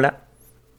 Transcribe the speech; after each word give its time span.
Hola, 0.00 0.20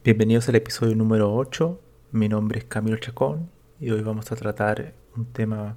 bienvenidos 0.02 0.48
al 0.48 0.54
episodio 0.54 0.96
número 0.96 1.34
8. 1.34 1.78
Mi 2.12 2.26
nombre 2.30 2.60
es 2.60 2.64
Camilo 2.64 2.96
Chacón 2.96 3.50
y 3.78 3.90
hoy 3.90 4.00
vamos 4.00 4.32
a 4.32 4.36
tratar 4.36 4.94
un 5.14 5.26
tema 5.26 5.76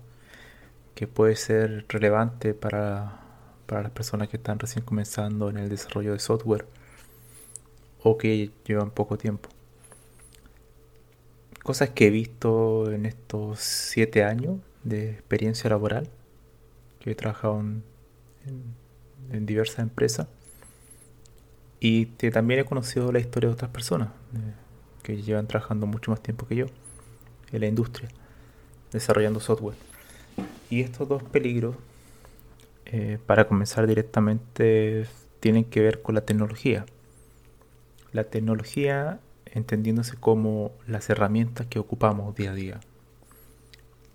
que 0.95 1.07
puede 1.07 1.35
ser 1.35 1.83
relevante 1.89 2.53
para, 2.53 3.19
las 3.67 3.91
personas 3.91 4.29
que 4.29 4.37
están 4.37 4.59
recién 4.59 4.85
comenzando 4.85 5.49
en 5.49 5.57
el 5.57 5.67
desarrollo 5.67 6.13
de 6.13 6.19
software 6.19 6.65
o 8.01 8.17
que 8.17 8.49
llevan 8.65 8.91
poco 8.91 9.17
tiempo. 9.17 9.49
Cosas 11.63 11.89
que 11.89 12.07
he 12.07 12.11
visto 12.11 12.93
en 12.93 13.05
estos 13.05 13.59
7 13.59 14.23
años 14.23 14.61
de 14.85 15.11
experiencia 15.11 15.69
laboral, 15.69 16.07
que 17.01 17.11
he 17.11 17.15
trabajado 17.15 17.59
en 17.59 19.45
diversas 19.45 19.79
empresas 19.79 20.27
y 21.85 22.05
también 22.05 22.61
he 22.61 22.63
conocido 22.63 23.11
la 23.11 23.19
historia 23.19 23.49
de 23.49 23.55
otras 23.55 23.69
personas 23.69 24.07
eh, 24.07 24.53
que 25.03 25.21
llevan 25.21 25.47
trabajando 25.47 25.85
mucho 25.85 26.11
más 26.11 26.23
tiempo 26.23 26.47
que 26.47 26.55
yo 26.55 26.67
en 27.51 27.59
la 27.59 27.67
industria, 27.67 28.07
desarrollando 28.93 29.41
software. 29.41 29.75
Y 30.69 30.79
estos 30.79 31.09
dos 31.09 31.23
peligros, 31.23 31.75
eh, 32.85 33.19
para 33.25 33.49
comenzar 33.49 33.85
directamente, 33.85 35.07
tienen 35.41 35.65
que 35.65 35.81
ver 35.81 36.01
con 36.01 36.15
la 36.15 36.21
tecnología. 36.21 36.85
La 38.13 38.23
tecnología 38.23 39.19
entendiéndose 39.47 40.15
como 40.15 40.71
las 40.87 41.09
herramientas 41.09 41.67
que 41.67 41.79
ocupamos 41.79 42.33
día 42.33 42.51
a 42.51 42.55
día. 42.55 42.79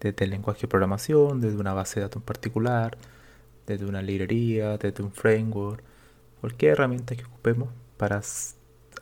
Desde 0.00 0.24
el 0.24 0.30
lenguaje 0.30 0.62
de 0.62 0.68
programación, 0.68 1.42
desde 1.42 1.58
una 1.58 1.74
base 1.74 2.00
de 2.00 2.06
datos 2.06 2.22
en 2.22 2.26
particular, 2.26 2.96
desde 3.66 3.84
una 3.84 4.00
librería, 4.00 4.78
desde 4.78 5.02
un 5.02 5.12
framework, 5.12 5.84
Cualquier 6.40 6.72
herramienta 6.72 7.16
que 7.16 7.24
ocupemos 7.24 7.68
para 7.96 8.20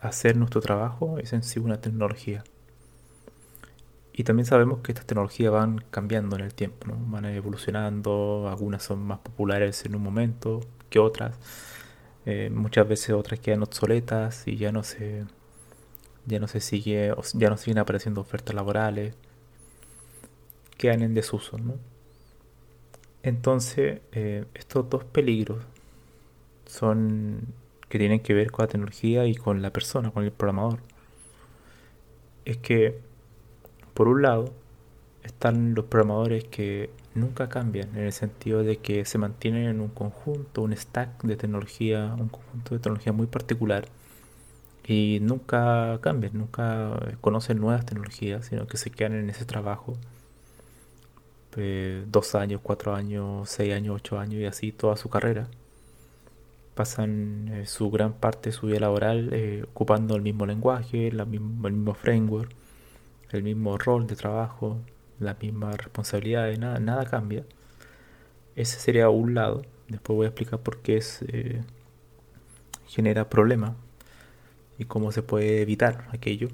hacer 0.01 0.35
nuestro 0.35 0.61
trabajo 0.61 1.19
es 1.19 1.33
en 1.33 1.43
sí 1.43 1.59
una 1.59 1.79
tecnología. 1.81 2.43
Y 4.13 4.23
también 4.23 4.47
sabemos 4.47 4.79
que 4.79 4.91
estas 4.91 5.05
tecnologías 5.05 5.51
van 5.51 5.83
cambiando 5.91 6.35
en 6.35 6.43
el 6.43 6.55
tiempo, 6.55 6.87
van 6.89 7.25
evolucionando, 7.25 8.47
algunas 8.49 8.81
son 8.81 8.99
más 8.99 9.19
populares 9.19 9.85
en 9.85 9.95
un 9.95 10.01
momento 10.01 10.61
que 10.89 10.97
otras, 10.97 11.35
eh, 12.25 12.49
muchas 12.51 12.87
veces 12.87 13.11
otras 13.11 13.39
quedan 13.39 13.61
obsoletas 13.63 14.47
y 14.47 14.57
ya 14.57 14.71
no 14.71 14.83
se 14.83 15.25
ya 16.25 16.39
no 16.39 16.47
se 16.47 16.59
sigue 16.59 17.13
ya 17.35 17.49
no 17.49 17.57
siguen 17.57 17.77
apareciendo 17.77 18.21
ofertas 18.21 18.55
laborales, 18.55 19.15
quedan 20.77 21.03
en 21.03 21.13
desuso, 21.13 21.57
Entonces, 23.23 24.01
eh, 24.11 24.45
estos 24.53 24.89
dos 24.89 25.03
peligros 25.05 25.63
son 26.67 27.53
que 27.89 27.99
tienen 27.99 28.19
que 28.19 28.33
ver 28.33 28.51
con 28.51 28.63
la 28.63 28.67
tecnología 28.67 29.25
y 29.25 29.35
con 29.35 29.61
la 29.61 29.71
persona, 29.71 30.11
con 30.11 30.23
el 30.23 30.31
programador. 30.31 30.79
Es 32.45 32.57
que, 32.57 32.99
por 33.93 34.07
un 34.07 34.21
lado, 34.21 34.53
están 35.23 35.73
los 35.75 35.85
programadores 35.85 36.45
que 36.45 36.89
nunca 37.15 37.49
cambian, 37.49 37.95
en 37.95 38.03
el 38.05 38.13
sentido 38.13 38.63
de 38.63 38.77
que 38.77 39.05
se 39.05 39.17
mantienen 39.17 39.65
en 39.67 39.81
un 39.81 39.89
conjunto, 39.89 40.61
un 40.61 40.75
stack 40.75 41.23
de 41.23 41.35
tecnología, 41.37 42.15
un 42.17 42.29
conjunto 42.29 42.75
de 42.75 42.79
tecnología 42.79 43.13
muy 43.13 43.27
particular, 43.27 43.85
y 44.85 45.19
nunca 45.21 45.99
cambian, 46.01 46.37
nunca 46.37 46.99
conocen 47.21 47.59
nuevas 47.59 47.85
tecnologías, 47.85 48.45
sino 48.47 48.67
que 48.67 48.77
se 48.77 48.89
quedan 48.91 49.13
en 49.13 49.29
ese 49.29 49.45
trabajo 49.45 49.97
eh, 51.57 52.05
dos 52.07 52.35
años, 52.35 52.61
cuatro 52.63 52.95
años, 52.95 53.49
seis 53.49 53.73
años, 53.73 53.95
ocho 53.95 54.19
años 54.19 54.35
y 54.35 54.45
así 54.45 54.71
toda 54.71 54.95
su 54.95 55.09
carrera 55.09 55.49
pasan 56.77 57.49
eh, 57.51 57.65
su 57.65 57.91
gran 57.91 58.13
parte 58.13 58.49
de 58.49 58.53
su 58.55 58.67
vida 58.67 58.79
laboral 58.79 59.33
eh, 59.33 59.65
ocupando 59.67 60.15
el 60.15 60.21
mismo 60.21 60.45
lenguaje, 60.45 61.07
el 61.07 61.25
mismo 61.25 61.93
framework, 61.95 62.51
el 63.31 63.43
mismo 63.43 63.77
rol 63.77 64.07
de 64.07 64.15
trabajo, 64.15 64.77
la 65.19 65.35
misma 65.41 65.71
responsabilidad, 65.71 66.55
nada, 66.57 66.79
nada 66.79 67.05
cambia. 67.05 67.43
Ese 68.55 68.79
sería 68.79 69.09
un 69.09 69.33
lado. 69.33 69.63
Después 69.87 70.15
voy 70.15 70.25
a 70.25 70.29
explicar 70.29 70.59
por 70.59 70.81
qué 70.81 70.97
es, 70.97 71.23
eh, 71.27 71.63
genera 72.87 73.29
problemas 73.29 73.73
y 74.77 74.85
cómo 74.85 75.11
se 75.11 75.23
puede 75.23 75.61
evitar 75.61 76.07
aquello. 76.11 76.49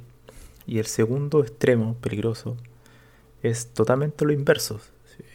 Y 0.65 0.79
el 0.79 0.85
segundo 0.85 1.41
extremo 1.41 1.95
peligroso 1.95 2.57
es 3.41 3.73
totalmente 3.73 4.25
lo 4.25 4.31
inverso. 4.31 4.79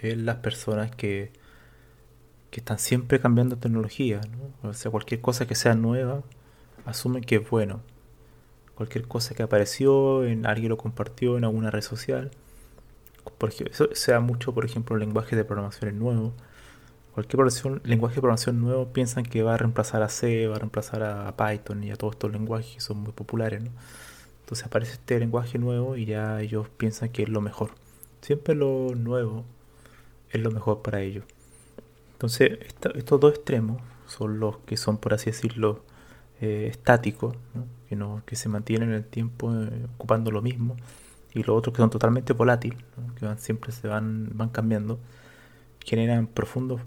Es 0.00 0.16
las 0.16 0.37
personas 0.37 0.91
que 0.91 1.31
que 2.50 2.60
están 2.60 2.78
siempre 2.78 3.20
cambiando 3.20 3.56
tecnología, 3.56 4.20
¿no? 4.62 4.70
O 4.70 4.72
sea, 4.75 4.91
cualquier 4.91 5.20
cosa 5.20 5.47
que 5.47 5.54
sea 5.54 5.75
nueva, 5.75 6.22
asumen 6.86 7.22
que 7.22 7.36
es 7.36 7.50
bueno. 7.50 7.81
Cualquier 8.75 9.06
cosa 9.06 9.34
que 9.34 9.42
apareció, 9.42 10.25
en, 10.25 10.47
alguien 10.47 10.70
lo 10.70 10.76
compartió 10.78 11.36
en 11.36 11.44
alguna 11.44 11.70
red 11.70 11.82
social. 11.82 12.31
Por 13.38 13.50
eso 13.50 13.88
sea 13.92 14.20
mucho, 14.20 14.54
por 14.54 14.64
ejemplo, 14.64 14.97
lenguaje 14.97 15.36
de 15.36 15.44
programación 15.44 15.98
nuevo. 15.98 16.32
Cualquier 17.14 17.42
lenguaje 17.84 18.14
de 18.16 18.20
programación 18.20 18.60
nuevo 18.60 18.92
piensan 18.92 19.25
que 19.25 19.42
va 19.42 19.54
a 19.54 19.56
reemplazar 19.56 20.03
a 20.03 20.09
C, 20.09 20.47
va 20.47 20.56
a 20.56 20.59
reemplazar 20.60 21.03
a, 21.03 21.36
Python 21.36 21.82
y 21.84 21.91
a 21.91 21.97
todos 21.97 22.15
estos 22.15 22.32
lenguajes 22.32 22.75
que 22.75 22.80
son 22.80 22.98
muy 22.98 23.12
populares. 23.12 23.62
¿no? 23.62 23.71
Entonces 24.41 24.65
aparece 24.65 24.92
este 24.92 25.18
lenguaje 25.18 25.59
nuevo 25.59 25.97
y 25.97 26.06
ya 26.06 26.41
ellos 26.41 26.68
piensan 26.71 27.10
que 27.10 27.24
es 27.24 27.28
lo 27.28 27.41
mejor. 27.41 27.72
Siempre 28.22 28.54
lo 28.54 28.94
nuevo 28.94 29.44
es 30.30 30.41
lo 30.41 30.51
mejor 30.51 30.83
para 30.83 31.01
ellos. 31.01 31.24
Entonces, 32.18 32.59
estos 32.97 33.20
dos 33.20 33.32
extremos 33.32 33.80
son 34.09 34.41
los 34.41 34.59
que 34.59 34.76
son, 34.76 34.98
por 34.98 35.15
así 35.15 35.26
decirlo, 35.26 35.84
eh, 36.41 36.66
estáticos, 36.68 37.36
Que, 37.88 37.94
no, 37.94 38.22
que 38.26 38.34
se 38.34 38.48
mantienen 38.48 38.88
en 38.88 38.97
el 38.97 39.04
tiempo 39.04 39.54
eh, 39.54 39.86
ocupando 39.94 40.32
lo 40.32 40.42
mismo, 40.42 40.76
y 41.32 41.44
los 41.44 41.56
otros 41.56 41.74
que 41.74 41.80
son 41.80 41.91
totalmente 41.91 42.32
volátiles, 42.32 42.78
que 43.16 43.24
van, 43.24 43.38
siempre 43.38 43.70
se 43.70 43.86
van, 43.86 44.30
van 44.34 44.48
cambiando, 44.48 44.98
generan 45.84 46.26
profundos, 46.26 46.80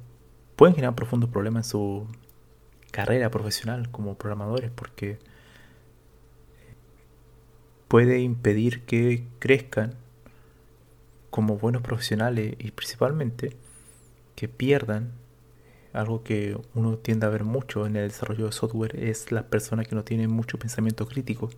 pueden 0.58 0.76
generar 0.76 0.96
profundos 0.96 1.30
problemas 1.30 1.68
en 1.68 1.72
su 1.72 2.08
carrera 2.92 3.32
profesional 3.32 3.90
como 3.90 4.16
programadores, 4.16 4.70
porque 4.70 5.18
puede 7.88 8.20
impedir 8.20 8.82
que 8.82 9.26
crezcan 9.40 9.96
como 11.30 11.58
buenos 11.58 11.82
profesionales 11.82 12.56
y 12.60 12.72
principalmente 12.72 13.56
que 14.42 14.50
pierdan 14.50 15.12
algo 15.94 16.24
que 16.24 16.60
uno 16.74 16.98
tiende 16.98 17.28
a 17.28 17.30
ver 17.30 17.44
mucho 17.44 17.86
en 17.86 17.96
el 17.96 18.08
desarrollo 18.08 18.48
de 18.48 18.52
software 18.52 18.96
es 19.00 19.32
las 19.32 19.44
personas 19.44 19.88
que 19.88 19.94
no 19.94 20.04
tienen 20.04 20.32
mucho 20.32 20.58
pensamiento 20.58 21.08
crítico. 21.08 21.52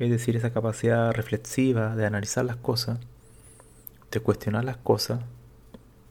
Es 0.00 0.10
decir, 0.10 0.34
esa 0.34 0.52
capacidad 0.52 1.12
reflexiva 1.12 1.94
de 1.94 2.06
analizar 2.06 2.44
las 2.44 2.56
cosas, 2.56 2.98
de 4.10 4.18
cuestionar 4.18 4.64
las 4.64 4.78
cosas, 4.78 5.20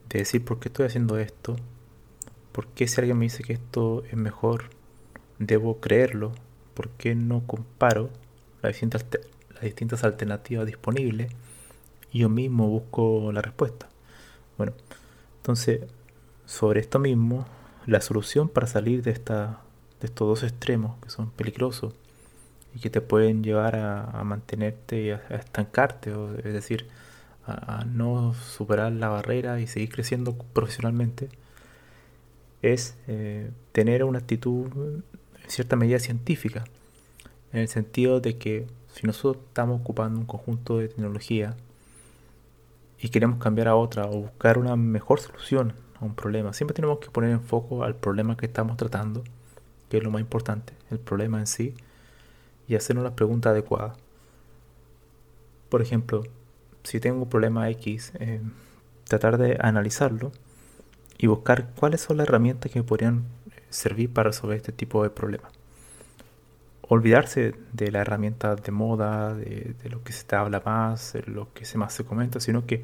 de 0.08 0.20
decir 0.20 0.42
por 0.46 0.60
qué 0.60 0.68
estoy 0.68 0.86
haciendo 0.86 1.18
esto, 1.18 1.56
por 2.50 2.68
qué 2.68 2.88
si 2.88 3.02
alguien 3.02 3.18
me 3.18 3.26
dice 3.26 3.42
que 3.42 3.52
esto 3.52 4.02
es 4.06 4.16
mejor, 4.16 4.70
debo 5.38 5.78
creerlo, 5.78 6.32
por 6.72 6.88
qué 6.88 7.14
no 7.14 7.46
comparo 7.46 8.08
las 8.62 8.72
distintas, 8.72 9.04
las 9.50 9.62
distintas 9.62 10.04
alternativas 10.04 10.64
disponibles 10.64 11.30
y 12.12 12.20
yo 12.20 12.30
mismo 12.30 12.66
busco 12.66 13.30
la 13.30 13.42
respuesta. 13.42 13.90
Bueno, 14.56 14.72
entonces 15.44 15.82
sobre 16.46 16.80
esto 16.80 16.98
mismo, 16.98 17.44
la 17.84 18.00
solución 18.00 18.48
para 18.48 18.66
salir 18.66 19.02
de, 19.02 19.10
esta, 19.10 19.60
de 20.00 20.06
estos 20.06 20.26
dos 20.26 20.42
extremos 20.42 20.96
que 21.02 21.10
son 21.10 21.28
peligrosos 21.28 21.92
y 22.74 22.78
que 22.78 22.88
te 22.88 23.02
pueden 23.02 23.44
llevar 23.44 23.76
a, 23.76 24.24
mantenerte 24.24 25.02
y 25.02 25.10
a, 25.10 25.16
estancarte, 25.28 26.14
o, 26.14 26.34
es 26.38 26.44
decir, 26.54 26.86
a, 27.46 27.84
no 27.84 28.32
superar 28.32 28.92
la 28.92 29.10
barrera 29.10 29.60
y 29.60 29.66
seguir 29.66 29.90
creciendo 29.90 30.34
profesionalmente, 30.54 31.28
es 32.62 32.96
eh, 33.06 33.50
tener 33.72 34.02
una 34.04 34.20
actitud 34.20 34.68
en 34.74 35.04
cierta 35.46 35.76
medida 35.76 35.98
científica, 35.98 36.64
en 37.52 37.60
el 37.60 37.68
sentido 37.68 38.20
de 38.20 38.38
que 38.38 38.66
si 38.94 39.06
nosotros 39.06 39.44
estamos 39.48 39.78
ocupando 39.82 40.18
un 40.20 40.24
conjunto 40.24 40.78
de 40.78 40.88
tecnología 40.88 41.54
y 43.04 43.10
queremos 43.10 43.38
cambiar 43.38 43.68
a 43.68 43.76
otra 43.76 44.06
o 44.06 44.22
buscar 44.22 44.56
una 44.56 44.76
mejor 44.76 45.20
solución 45.20 45.74
a 46.00 46.06
un 46.06 46.14
problema. 46.14 46.54
Siempre 46.54 46.74
tenemos 46.74 47.00
que 47.00 47.10
poner 47.10 47.32
en 47.32 47.42
foco 47.42 47.84
al 47.84 47.94
problema 47.96 48.34
que 48.34 48.46
estamos 48.46 48.78
tratando, 48.78 49.22
que 49.90 49.98
es 49.98 50.02
lo 50.02 50.10
más 50.10 50.22
importante, 50.22 50.72
el 50.90 50.98
problema 50.98 51.38
en 51.38 51.46
sí, 51.46 51.74
y 52.66 52.76
hacernos 52.76 53.04
las 53.04 53.12
preguntas 53.12 53.50
adecuadas. 53.50 53.98
Por 55.68 55.82
ejemplo, 55.82 56.22
si 56.82 56.98
tengo 56.98 57.24
un 57.24 57.28
problema 57.28 57.68
X, 57.68 58.12
eh, 58.20 58.40
tratar 59.06 59.36
de 59.36 59.58
analizarlo 59.60 60.32
y 61.18 61.26
buscar 61.26 61.74
cuáles 61.74 62.00
son 62.00 62.16
las 62.16 62.26
herramientas 62.26 62.72
que 62.72 62.78
me 62.78 62.86
podrían 62.86 63.24
servir 63.68 64.10
para 64.14 64.30
resolver 64.30 64.56
este 64.56 64.72
tipo 64.72 65.02
de 65.02 65.10
problemas. 65.10 65.52
Olvidarse 66.88 67.54
de 67.72 67.90
la 67.90 68.00
herramienta 68.00 68.56
de 68.56 68.72
moda, 68.72 69.34
de, 69.34 69.74
lo 69.90 70.02
que 70.02 70.12
se 70.12 70.36
habla 70.36 70.62
más, 70.64 71.14
de 71.14 71.22
lo 71.22 71.52
que 71.52 71.64
se 71.64 71.78
más 71.78 71.94
se 71.94 72.04
comenta, 72.04 72.40
sino 72.40 72.66
que 72.66 72.82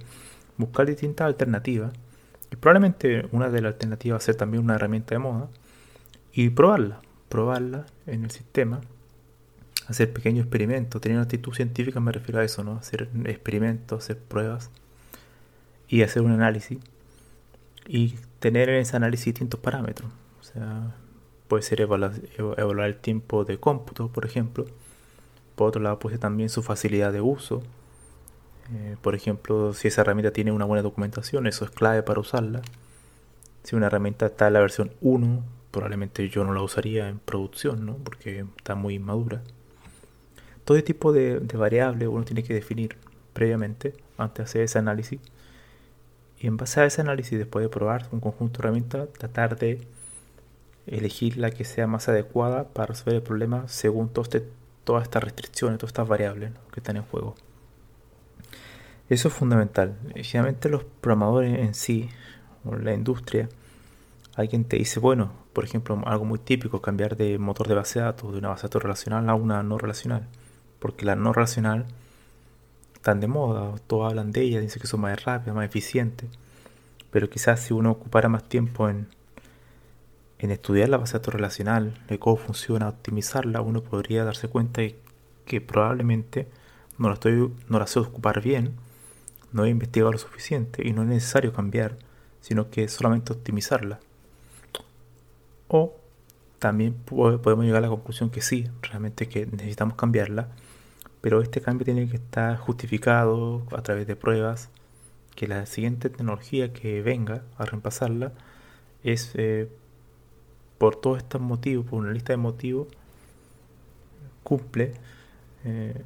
buscar 0.57 0.87
distintas 0.87 1.27
alternativas 1.27 1.93
y 2.51 2.57
probablemente 2.57 3.29
una 3.33 3.49
de 3.49 3.63
las 3.63 3.75
alternativas 3.75 4.15
va 4.15 4.19
a 4.19 4.25
ser 4.25 4.35
también 4.37 4.65
una 4.65 4.75
herramienta 4.75 5.15
de 5.15 5.19
moda 5.19 5.49
y 6.33 6.51
probarla, 6.51 7.01
probarla 7.29 7.87
en 8.07 8.25
el 8.25 8.31
sistema, 8.31 8.81
hacer 9.87 10.13
pequeños 10.13 10.45
experimentos, 10.45 11.01
tener 11.01 11.17
una 11.17 11.25
actitud 11.25 11.53
científica 11.53 12.01
me 12.01 12.13
refiero 12.13 12.41
a 12.41 12.45
eso, 12.45 12.65
¿no? 12.65 12.77
Hacer 12.77 13.09
experimentos, 13.25 14.05
hacer 14.05 14.19
pruebas 14.19 14.71
y 15.89 16.03
hacer 16.03 16.23
un 16.23 16.33
análisis 16.33 16.79
y 17.87 18.15
tener 18.39 18.69
en 18.69 18.77
ese 18.77 18.97
análisis 18.97 19.27
distintos 19.27 19.61
parámetros. 19.61 20.11
O 20.41 20.45
sea, 20.45 20.95
puede 21.51 21.65
ser 21.65 21.81
evaluar, 21.81 22.15
el 22.87 22.97
tiempo 22.97 23.45
de 23.45 23.59
cómputo, 23.59 24.09
por 24.09 24.25
ejemplo. 24.25 24.67
Por 25.57 25.69
otro 25.69 25.83
lado, 25.83 25.99
puede 25.99 26.15
ser 26.15 26.21
también 26.21 26.49
su 26.49 26.63
facilidad 26.63 27.13
de 27.13 27.21
uso, 27.21 27.63
eh, 28.73 28.97
por 29.03 29.17
ejemplo, 29.17 29.73
si 29.75 29.89
esa 29.89 30.03
herramienta 30.03 30.33
tiene 30.33 30.53
una 30.53 30.65
buena 30.65 30.83
documentación, 30.83 31.49
eso 31.49 31.65
es 31.65 31.73
clave 31.73 32.05
para 32.05 32.21
usarla. 32.21 32.63
Si 33.65 33.75
una 33.75 33.87
herramienta 33.87 34.27
está 34.27 34.47
en 34.47 34.53
la 34.55 34.61
versión 34.61 34.93
1, 35.01 35.43
probablemente 35.73 36.29
yo 36.29 36.45
no 36.45 36.55
la 36.55 36.63
usaría 36.63 37.09
en 37.09 37.19
producción, 37.19 37.85
¿no? 37.85 37.97
porque 37.97 38.45
está 38.57 38.77
muy 38.77 39.01
madura. 39.01 39.43
Todo 40.65 40.77
este 40.77 40.95
tipo 40.95 41.13
de, 41.13 41.41
de 41.41 41.57
variables 41.59 42.09
uno 42.09 42.25
tiene 42.25 42.45
que 42.45 42.55
definir 42.55 42.97
previamente 43.33 43.95
antes 44.19 44.37
de 44.37 44.43
hacer 44.45 44.63
ese 44.63 44.79
análisis. 44.79 45.19
Y 46.39 46.47
en 46.47 46.57
base 46.57 46.81
a 46.81 46.87
ese 46.87 47.01
análisis, 47.01 47.37
después 47.39 47.65
de 47.65 47.69
probar 47.69 48.07
un 48.13 48.21
conjunto 48.21 48.59
de 48.59 48.69
herramientas, 48.69 49.09
tratar 49.19 49.59
de 49.59 49.85
elegir 50.87 51.37
la 51.37 51.51
que 51.51 51.65
sea 51.65 51.87
más 51.87 52.09
adecuada 52.09 52.69
para 52.69 52.87
resolver 52.87 53.17
el 53.17 53.23
problema 53.23 53.69
según 53.69 54.11
este, 54.23 54.47
todas 54.85 55.05
estas 55.05 55.23
restricciones, 55.23 55.79
todas 55.79 55.91
estas 55.91 56.09
variables 56.09 56.53
que 56.73 56.81
están 56.81 56.97
en 56.97 57.05
juego. 57.05 57.35
Eso 59.09 59.29
es 59.29 59.35
fundamental. 59.35 59.97
Generalmente 60.15 60.69
los 60.69 60.85
programadores 60.85 61.59
en 61.59 61.75
sí, 61.75 62.09
o 62.65 62.77
la 62.77 62.95
industria, 62.95 63.49
alguien 64.37 64.65
te 64.65 64.77
dice, 64.77 65.01
bueno, 65.01 65.33
por 65.53 65.65
ejemplo, 65.65 66.01
algo 66.07 66.25
muy 66.25 66.39
típico, 66.39 66.81
cambiar 66.81 67.17
de 67.17 67.39
motor 67.39 67.67
de 67.67 67.75
base 67.75 67.99
de 67.99 68.05
datos, 68.05 68.33
de 68.33 68.39
una 68.39 68.51
base 68.51 68.63
de 68.63 68.69
datos 68.69 68.83
relacional 68.83 69.29
a 69.29 69.35
una 69.35 69.63
no 69.63 69.79
relacional. 69.79 70.29
Porque 70.79 71.05
la 71.05 71.17
no 71.17 71.33
relacional 71.33 71.87
están 72.95 73.21
de 73.21 73.27
moda, 73.27 73.75
todos 73.87 74.09
hablan 74.09 74.31
de 74.31 74.43
ella, 74.43 74.61
dicen 74.61 74.81
que 74.81 74.87
son 74.87 75.01
más 75.01 75.25
rápidas, 75.25 75.57
más 75.57 75.67
eficientes. 75.67 76.29
Pero 77.11 77.29
quizás 77.29 77.61
si 77.61 77.75
uno 77.75 77.91
ocupara 77.91 78.29
más 78.29 78.49
tiempo 78.49 78.89
en, 78.89 79.09
en 80.41 80.51
estudiar 80.51 80.89
la 80.89 80.97
base 80.97 81.15
de 81.15 81.19
datos 81.19 81.35
relacional, 81.35 81.99
de 82.09 82.19
cómo 82.19 82.37
funciona, 82.37 82.89
optimizarla, 82.89 83.61
uno 83.61 83.83
podría 83.83 84.25
darse 84.25 84.49
cuenta 84.49 84.81
de 84.81 84.99
que 85.45 85.61
probablemente 85.61 86.49
no 86.99 87.09
la, 87.09 87.15
estoy, 87.15 87.53
no 87.69 87.79
la 87.79 87.87
sé 87.87 87.99
ocupar 87.99 88.41
bien 88.43 88.75
no 89.53 89.65
he 89.65 89.69
investigado 89.69 90.13
lo 90.13 90.19
suficiente 90.19 90.87
y 90.87 90.93
no 90.93 91.03
es 91.03 91.09
necesario 91.09 91.53
cambiar, 91.53 91.97
sino 92.41 92.71
que 92.71 92.89
solamente 92.89 93.33
optimizarla. 93.33 94.01
O 95.69 95.95
también 96.59 96.95
podemos 96.95 97.65
llegar 97.65 97.79
a 97.79 97.87
la 97.87 97.89
conclusión 97.89 98.31
que 98.31 98.43
sí, 98.43 98.69
realmente 98.83 99.29
que 99.29 99.47
necesitamos 99.47 99.95
cambiarla, 99.97 100.49
pero 101.21 101.43
este 101.43 101.61
cambio 101.61 101.85
tiene 101.85 102.09
que 102.09 102.17
estar 102.17 102.57
justificado 102.57 103.67
a 103.73 103.83
través 103.83 104.07
de 104.07 104.17
pruebas, 104.17 104.69
que 105.35 105.49
la 105.49 105.65
siguiente 105.67 106.11
tecnología 106.11 106.73
que 106.73 107.03
venga 107.03 107.43
a 107.57 107.65
reemplazarla 107.65 108.33
es 109.03 109.33
eh, 109.35 109.71
por 110.81 110.97
todos 110.97 111.19
estos 111.19 111.43
motivos, 111.43 111.85
por 111.85 111.99
una 111.99 112.11
lista 112.11 112.33
de 112.33 112.39
motivos, 112.39 112.89
cumple 114.43 114.95
eh, 115.63 116.03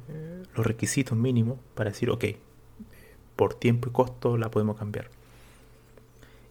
los 0.53 0.67
requisitos 0.67 1.17
mínimos 1.17 1.57
para 1.75 1.91
decir, 1.91 2.09
ok, 2.09 2.25
por 3.37 3.53
tiempo 3.53 3.87
y 3.87 3.93
costo 3.93 4.37
la 4.37 4.51
podemos 4.51 4.75
cambiar. 4.75 5.07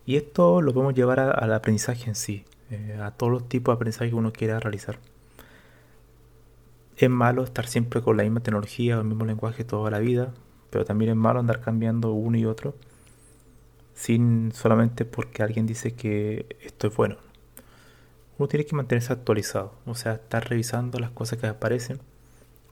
Y 0.06 0.16
esto 0.16 0.62
lo 0.62 0.72
podemos 0.72 0.94
llevar 0.94 1.20
al 1.20 1.52
aprendizaje 1.52 2.08
en 2.08 2.14
sí, 2.14 2.46
eh, 2.70 2.98
a 2.98 3.10
todos 3.10 3.30
los 3.30 3.46
tipos 3.46 3.74
de 3.74 3.76
aprendizaje 3.76 4.08
que 4.08 4.16
uno 4.16 4.32
quiera 4.32 4.58
realizar. 4.58 5.00
Es 6.96 7.10
malo 7.10 7.44
estar 7.44 7.66
siempre 7.66 8.00
con 8.00 8.16
la 8.16 8.22
misma 8.22 8.40
tecnología 8.40 8.96
o 8.96 9.02
el 9.02 9.06
mismo 9.06 9.26
lenguaje 9.26 9.64
toda 9.64 9.90
la 9.90 9.98
vida, 9.98 10.32
pero 10.70 10.86
también 10.86 11.10
es 11.10 11.16
malo 11.16 11.40
andar 11.40 11.60
cambiando 11.60 12.12
uno 12.14 12.38
y 12.38 12.46
otro 12.46 12.74
sin 13.92 14.50
solamente 14.52 15.04
porque 15.04 15.42
alguien 15.42 15.66
dice 15.66 15.92
que 15.92 16.46
esto 16.62 16.86
es 16.86 16.96
bueno. 16.96 17.16
Uno 18.38 18.48
tiene 18.48 18.66
que 18.66 18.74
mantenerse 18.74 19.12
actualizado, 19.12 19.74
o 19.86 19.94
sea, 19.94 20.14
estar 20.14 20.48
revisando 20.48 20.98
las 20.98 21.10
cosas 21.10 21.38
que 21.38 21.46
aparecen, 21.46 22.00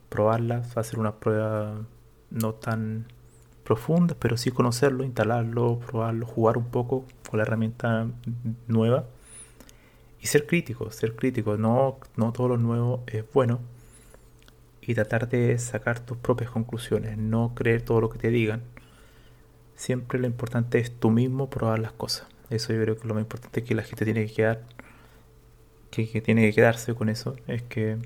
probarlas, 0.09 0.77
hacer 0.77 0.99
una 0.99 1.17
prueba 1.17 1.87
no 2.31 2.55
tan 2.55 3.07
profundas, 3.65 4.17
pero 4.19 4.37
sí 4.37 4.51
conocerlo, 4.51 5.05
instalarlo, 5.05 5.79
probarlo, 5.79 6.27
jugar 6.27 6.59
un 6.59 6.67
poco 6.67 7.05
con 7.31 7.39
la 7.39 7.45
herramienta 7.45 8.09
nueva 8.67 9.07
y 10.21 10.27
ser 10.27 10.47
crítico, 10.47 10.91
ser 10.91 11.15
crítico, 11.17 11.57
no, 11.57 11.99
no 12.17 12.33
todo 12.33 12.49
lo 12.49 12.57
nuevo 12.59 13.03
es 13.07 13.25
bueno 13.33 13.61
y 14.81 14.95
tratar 14.95 15.29
de 15.29 15.59
sacar 15.59 16.01
tus 16.01 16.17
propias 16.17 16.51
conclusiones, 16.51 17.17
no 17.17 17.55
creer 17.55 17.83
todo 17.83 18.01
lo 18.01 18.11
que 18.11 18.19
te 18.19 18.31
digan. 18.31 18.63
Siempre 19.77 20.19
lo 20.19 20.27
importante 20.27 20.79
es 20.79 20.93
tú 20.93 21.11
mismo 21.11 21.49
probar 21.49 21.79
las 21.79 21.93
cosas. 21.93 22.27
Eso 22.51 22.73
yo 22.73 22.83
creo 22.83 22.99
que 22.99 23.09
lo 23.09 23.15
más 23.15 23.23
importante 23.23 23.65
que 23.65 23.75
la 23.75 23.83
gente 23.83 24.05
tiene 24.05 24.27
que 24.27 24.33
quedar, 24.33 24.63
que, 25.93 26.23
tiene 26.23 26.43
que 26.49 26.55
quedarse 26.55 26.95
con 26.95 27.09
eso, 27.11 27.37
es 27.47 27.63
que 27.63 27.99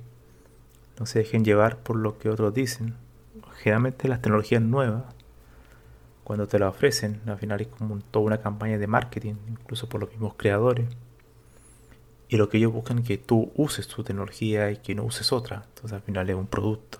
no 0.99 1.07
se 1.07 1.21
dejen 1.21 1.45
llevar 1.45 1.78
por 1.78 1.97
lo 1.97 2.19
que 2.19 2.28
otros 2.28 2.52
dicen. 2.52 2.97
Generalmente 3.59 4.09
las 4.09 4.21
tecnologías 4.21 4.61
nuevas 4.61 5.05
cuando 6.25 6.49
te 6.49 6.59
la 6.59 6.69
ofrecen. 6.69 7.21
Al 7.26 7.38
final 7.38 7.61
es 7.61 7.69
como 7.69 7.99
toda 8.11 8.25
una 8.26 8.38
campaña 8.38 8.76
de 8.76 8.87
marketing, 8.88 9.35
incluso 9.49 9.88
por 9.88 10.00
los 10.00 10.11
mismos 10.11 10.35
creadores. 10.37 10.87
Y 12.28 12.37
lo 12.37 12.49
que 12.49 12.59
ellos 12.59 12.73
buscan 12.73 12.99
es 12.99 13.07
que 13.07 13.19
tú 13.19 13.52
uses 13.55 13.87
tu 13.87 14.02
tecnología 14.02 14.73
y 14.73 14.78
que 14.78 14.97
no 14.97 15.05
uses 15.05 15.33
otra. 15.33 15.64
Entonces 15.69 15.93
al 15.93 16.02
final 16.02 16.28
es 16.28 16.35
un 16.35 16.49
producto. 16.49 16.99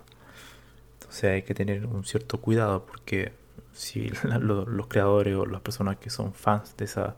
Entonces 1.01 1.25
hay 1.25 1.43
que 1.43 1.55
tener 1.55 1.85
un 1.87 2.05
cierto 2.05 2.41
cuidado 2.41 2.87
porque 2.87 3.33
si 3.73 4.09
los, 4.41 4.87
creadores 4.87 5.35
o 5.35 5.47
las 5.47 5.63
personas 5.63 5.97
que 5.97 6.11
son 6.11 6.33
fans 6.33 6.77
de 6.77 6.85
esa 6.85 7.17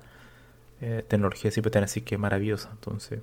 eh, 0.80 1.04
tecnología 1.06 1.50
siempre 1.50 1.70
te 1.70 1.78
van 1.78 1.84
a 1.84 1.86
decir 1.86 2.04
que 2.04 2.14
es 2.14 2.20
maravillosa. 2.20 2.70
Entonces 2.72 3.20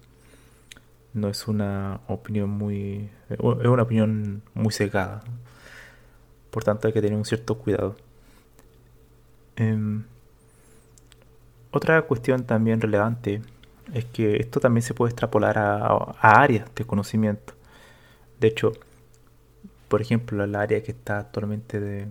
no 1.15 1.29
es 1.29 1.47
una 1.47 2.01
opinión 2.07 2.49
muy... 2.49 3.09
es 3.29 3.39
una 3.39 3.83
opinión 3.83 4.43
muy 4.53 4.71
cegada. 4.73 5.21
Por 6.51 6.63
tanto 6.63 6.87
hay 6.87 6.93
que 6.93 7.01
tener 7.01 7.17
un 7.17 7.25
cierto 7.25 7.57
cuidado. 7.57 7.95
Em, 9.55 10.03
otra 11.71 12.01
cuestión 12.03 12.43
también 12.45 12.81
relevante 12.81 13.41
es 13.93 14.05
que 14.05 14.37
esto 14.37 14.59
también 14.59 14.81
se 14.83 14.93
puede 14.93 15.11
extrapolar 15.11 15.57
a, 15.57 15.87
áreas 16.19 16.69
de 16.75 16.85
conocimiento. 16.85 17.53
De 18.39 18.49
hecho, 18.49 18.73
por 19.87 20.01
ejemplo, 20.01 20.43
el 20.43 20.55
área 20.55 20.83
que 20.83 20.91
está 20.91 21.19
actualmente 21.19 21.79
de, 21.79 22.07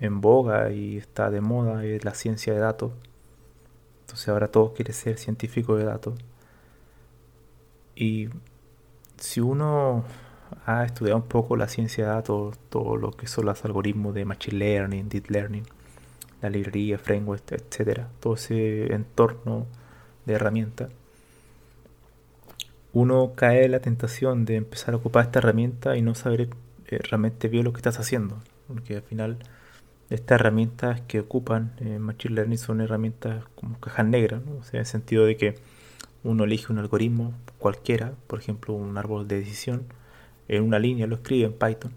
en 0.00 0.20
boga 0.20 0.70
y 0.70 0.98
está 0.98 1.30
de 1.30 1.40
moda 1.40 1.84
es 1.84 2.04
la 2.04 2.14
ciencia 2.14 2.52
de 2.54 2.60
datos. 2.60 2.92
Entonces 4.02 4.28
ahora 4.28 4.48
todo 4.48 4.72
quiere 4.72 4.92
ser 4.92 5.18
científico 5.18 5.76
de 5.76 5.84
datos. 5.84 6.14
Y 7.96 8.28
si 9.18 9.40
uno 9.40 10.04
ha 10.66 10.84
estudiado 10.84 11.18
un 11.18 11.28
poco 11.28 11.56
la 11.56 11.68
ciencia 11.68 12.04
de 12.04 12.10
datos, 12.10 12.58
todo 12.68 12.96
lo 12.96 13.12
que 13.12 13.26
son 13.26 13.46
los 13.46 13.64
algoritmos 13.64 14.14
de 14.14 14.24
Machine 14.24 14.58
Learning, 14.58 15.08
Deep 15.08 15.30
Learning, 15.30 15.64
la 16.42 16.50
librería, 16.50 16.98
framework, 16.98 17.52
etcétera, 17.52 18.08
todo 18.20 18.34
ese 18.34 18.92
entorno 18.92 19.66
de 20.26 20.34
herramientas, 20.34 20.90
uno 22.92 23.32
cae 23.34 23.64
en 23.64 23.72
la 23.72 23.80
tentación 23.80 24.44
de 24.44 24.56
empezar 24.56 24.94
a 24.94 24.98
ocupar 24.98 25.24
esta 25.24 25.40
herramienta 25.40 25.96
y 25.96 26.02
no 26.02 26.14
saber 26.14 26.48
eh, 26.86 26.98
realmente 26.98 27.48
bien 27.48 27.64
lo 27.64 27.72
que 27.72 27.78
estás 27.78 27.98
haciendo. 27.98 28.38
Porque 28.68 28.96
al 28.96 29.02
final 29.02 29.38
estas 30.10 30.40
herramientas 30.40 31.00
que 31.02 31.20
ocupan 31.20 31.72
eh, 31.78 31.98
Machine 31.98 32.36
Learning 32.36 32.58
son 32.58 32.80
herramientas 32.80 33.44
como 33.56 33.78
cajas 33.80 34.06
negras, 34.06 34.42
o 34.60 34.62
sea, 34.62 34.78
en 34.78 34.80
el 34.80 34.86
sentido 34.86 35.24
de 35.24 35.36
que 35.36 35.54
uno 36.24 36.44
elige 36.44 36.72
un 36.72 36.78
algoritmo 36.78 37.34
cualquiera, 37.58 38.14
por 38.26 38.40
ejemplo 38.40 38.74
un 38.74 38.96
árbol 38.98 39.28
de 39.28 39.38
decisión, 39.40 39.86
en 40.48 40.62
una 40.64 40.78
línea 40.78 41.06
lo 41.06 41.16
escribe 41.16 41.46
en 41.46 41.52
Python 41.52 41.92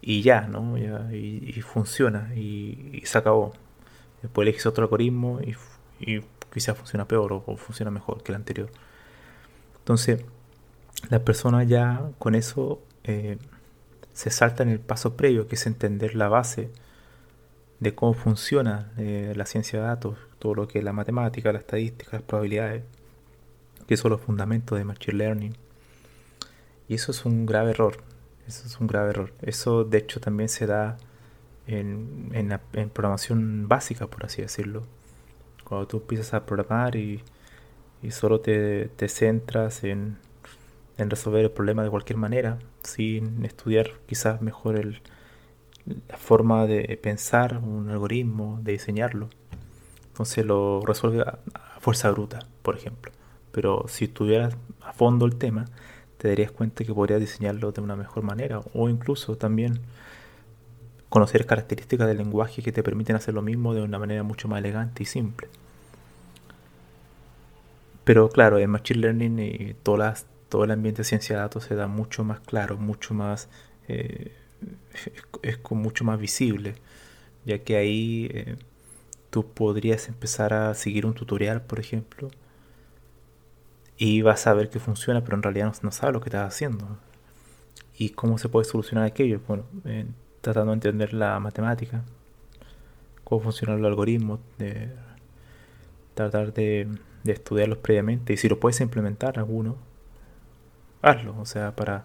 y 0.00 0.22
ya, 0.22 0.42
¿no? 0.42 0.78
y, 0.78 1.60
funciona 1.62 2.32
y, 2.36 3.02
se 3.04 3.18
acabó. 3.18 3.52
Después 4.22 4.46
eliges 4.46 4.66
otro 4.66 4.84
algoritmo 4.84 5.40
y, 5.40 5.56
y 6.00 6.20
quizás 6.52 6.76
funciona 6.76 7.08
peor 7.08 7.32
o, 7.32 7.56
funciona 7.56 7.90
mejor 7.90 8.22
que 8.22 8.32
el 8.32 8.36
anterior. 8.36 8.70
Entonces, 9.78 10.24
la 11.10 11.24
persona 11.24 11.64
ya 11.64 12.10
con 12.18 12.34
eso 12.34 12.82
eh, 13.04 13.38
se 14.12 14.30
salta 14.30 14.62
en 14.62 14.70
el 14.70 14.80
paso 14.80 15.16
previo, 15.16 15.48
que 15.48 15.56
es 15.56 15.66
entender 15.66 16.14
la 16.14 16.28
base 16.28 16.70
de 17.80 17.94
cómo 17.94 18.14
funciona 18.14 18.92
eh, 18.96 19.32
la 19.36 19.44
ciencia 19.44 19.80
de 19.80 19.86
datos, 19.86 20.18
todo 20.38 20.54
lo 20.54 20.68
que 20.68 20.78
es 20.78 20.84
la 20.84 20.92
matemática, 20.92 21.52
la 21.52 21.58
estadística, 21.58 22.16
las 22.16 22.22
probabilidades, 22.22 22.84
que 23.86 23.96
son 23.96 24.12
los 24.12 24.20
fundamentos 24.20 24.78
de 24.78 24.84
Machine 24.84 25.18
Learning. 25.18 25.56
Y 26.88 26.94
eso 26.94 27.12
es 27.12 27.24
un 27.24 27.46
grave 27.46 27.70
error. 27.70 27.98
Eso 28.46 28.66
es 28.66 28.78
un 28.80 28.86
grave 28.86 29.10
error. 29.10 29.32
Eso 29.42 29.84
de 29.84 29.98
hecho 29.98 30.20
también 30.20 30.48
se 30.48 30.66
da 30.66 30.98
en, 31.66 32.30
en, 32.32 32.90
programación 32.90 33.68
básica, 33.68 34.06
por 34.06 34.24
así 34.24 34.42
decirlo. 34.42 34.84
Cuando 35.64 35.86
tú 35.88 35.96
empiezas 35.98 36.34
a 36.34 36.46
programar 36.46 36.96
y, 36.96 37.22
y 38.02 38.10
solo 38.12 38.40
te, 38.40 38.88
te 38.96 39.08
centras 39.08 39.82
en, 39.82 40.18
en 40.98 41.10
resolver 41.10 41.44
el 41.44 41.50
problema 41.50 41.82
de 41.82 41.90
cualquier 41.90 42.18
manera, 42.18 42.58
sin 42.82 43.44
estudiar 43.44 43.90
quizás 44.06 44.40
mejor 44.42 44.76
el, 44.76 45.00
la 46.08 46.16
forma 46.16 46.66
de 46.66 46.98
pensar 47.02 47.58
un 47.58 47.90
algoritmo, 47.90 48.60
de 48.62 48.72
diseñarlo. 48.72 49.28
Entonces 50.08 50.44
lo 50.44 50.82
resuelve 50.84 51.22
a, 51.22 51.38
fuerza 51.80 52.10
bruta, 52.10 52.40
por 52.62 52.76
ejemplo. 52.76 53.12
Pero 53.56 53.86
si 53.88 54.04
estuvieras 54.04 54.54
a 54.82 54.92
fondo 54.92 55.24
el 55.24 55.36
tema, 55.36 55.64
te 56.18 56.28
darías 56.28 56.50
cuenta 56.50 56.84
que 56.84 56.92
podrías 56.92 57.20
diseñarlo 57.20 57.72
de 57.72 57.80
una 57.80 57.96
mejor 57.96 58.22
manera. 58.22 58.60
O 58.74 58.90
incluso 58.90 59.38
también 59.38 59.80
conocer 61.08 61.46
características 61.46 62.06
del 62.06 62.18
lenguaje 62.18 62.62
que 62.62 62.70
te 62.70 62.82
permiten 62.82 63.16
hacer 63.16 63.32
lo 63.32 63.40
mismo 63.40 63.72
de 63.72 63.80
una 63.80 63.98
manera 63.98 64.22
mucho 64.22 64.46
más 64.46 64.58
elegante 64.58 65.04
y 65.04 65.06
simple. 65.06 65.48
Pero 68.04 68.28
claro, 68.28 68.58
en 68.58 68.68
Machine 68.68 69.00
Learning 69.00 69.38
y 69.38 69.74
todo 69.82 70.64
el 70.64 70.70
ambiente 70.70 71.00
de 71.00 71.04
ciencia 71.04 71.36
de 71.36 71.40
datos 71.40 71.64
se 71.64 71.76
da 71.76 71.86
mucho 71.86 72.24
más 72.24 72.40
claro, 72.40 72.76
mucho 72.76 73.14
más... 73.14 73.48
Eh, 73.88 74.32
es, 75.42 75.58
mucho 75.70 76.04
más 76.04 76.20
visible, 76.20 76.74
ya 77.46 77.60
que 77.60 77.76
ahí 77.76 78.28
eh, 78.34 78.56
tú 79.30 79.46
podrías 79.50 80.08
empezar 80.08 80.52
a 80.52 80.74
seguir 80.74 81.06
un 81.06 81.14
tutorial, 81.14 81.62
por 81.62 81.80
ejemplo, 81.80 82.28
y 83.98 84.22
vas 84.22 84.46
a 84.46 84.54
ver 84.54 84.70
que 84.70 84.78
funciona, 84.78 85.22
pero 85.24 85.36
en 85.36 85.42
realidad 85.42 85.74
no, 85.82 85.92
sabes 85.92 86.12
lo 86.12 86.20
que 86.20 86.28
estás 86.28 86.52
haciendo. 86.54 86.98
¿Y 87.98 88.10
cómo 88.10 88.38
se 88.38 88.48
puede 88.48 88.64
solucionar 88.66 89.04
aquello? 89.04 89.40
Bueno, 89.46 89.64
eh, 89.84 90.06
tratando 90.40 90.72
de 90.72 90.74
entender 90.74 91.14
la 91.14 91.40
matemática, 91.40 92.02
cómo 93.24 93.42
funcionan 93.42 93.80
los 93.80 93.88
algoritmos, 93.88 94.40
de 94.58 94.90
tratar 96.14 96.52
de, 96.52 96.88
de 97.24 97.32
estudiarlos 97.32 97.78
previamente, 97.78 98.32
y 98.32 98.36
si 98.36 98.48
lo 98.48 98.60
puedes 98.60 98.80
implementar 98.80 99.38
alguno, 99.38 99.76
hazlo, 101.02 101.38
o 101.38 101.46
sea, 101.46 101.74
para 101.74 102.04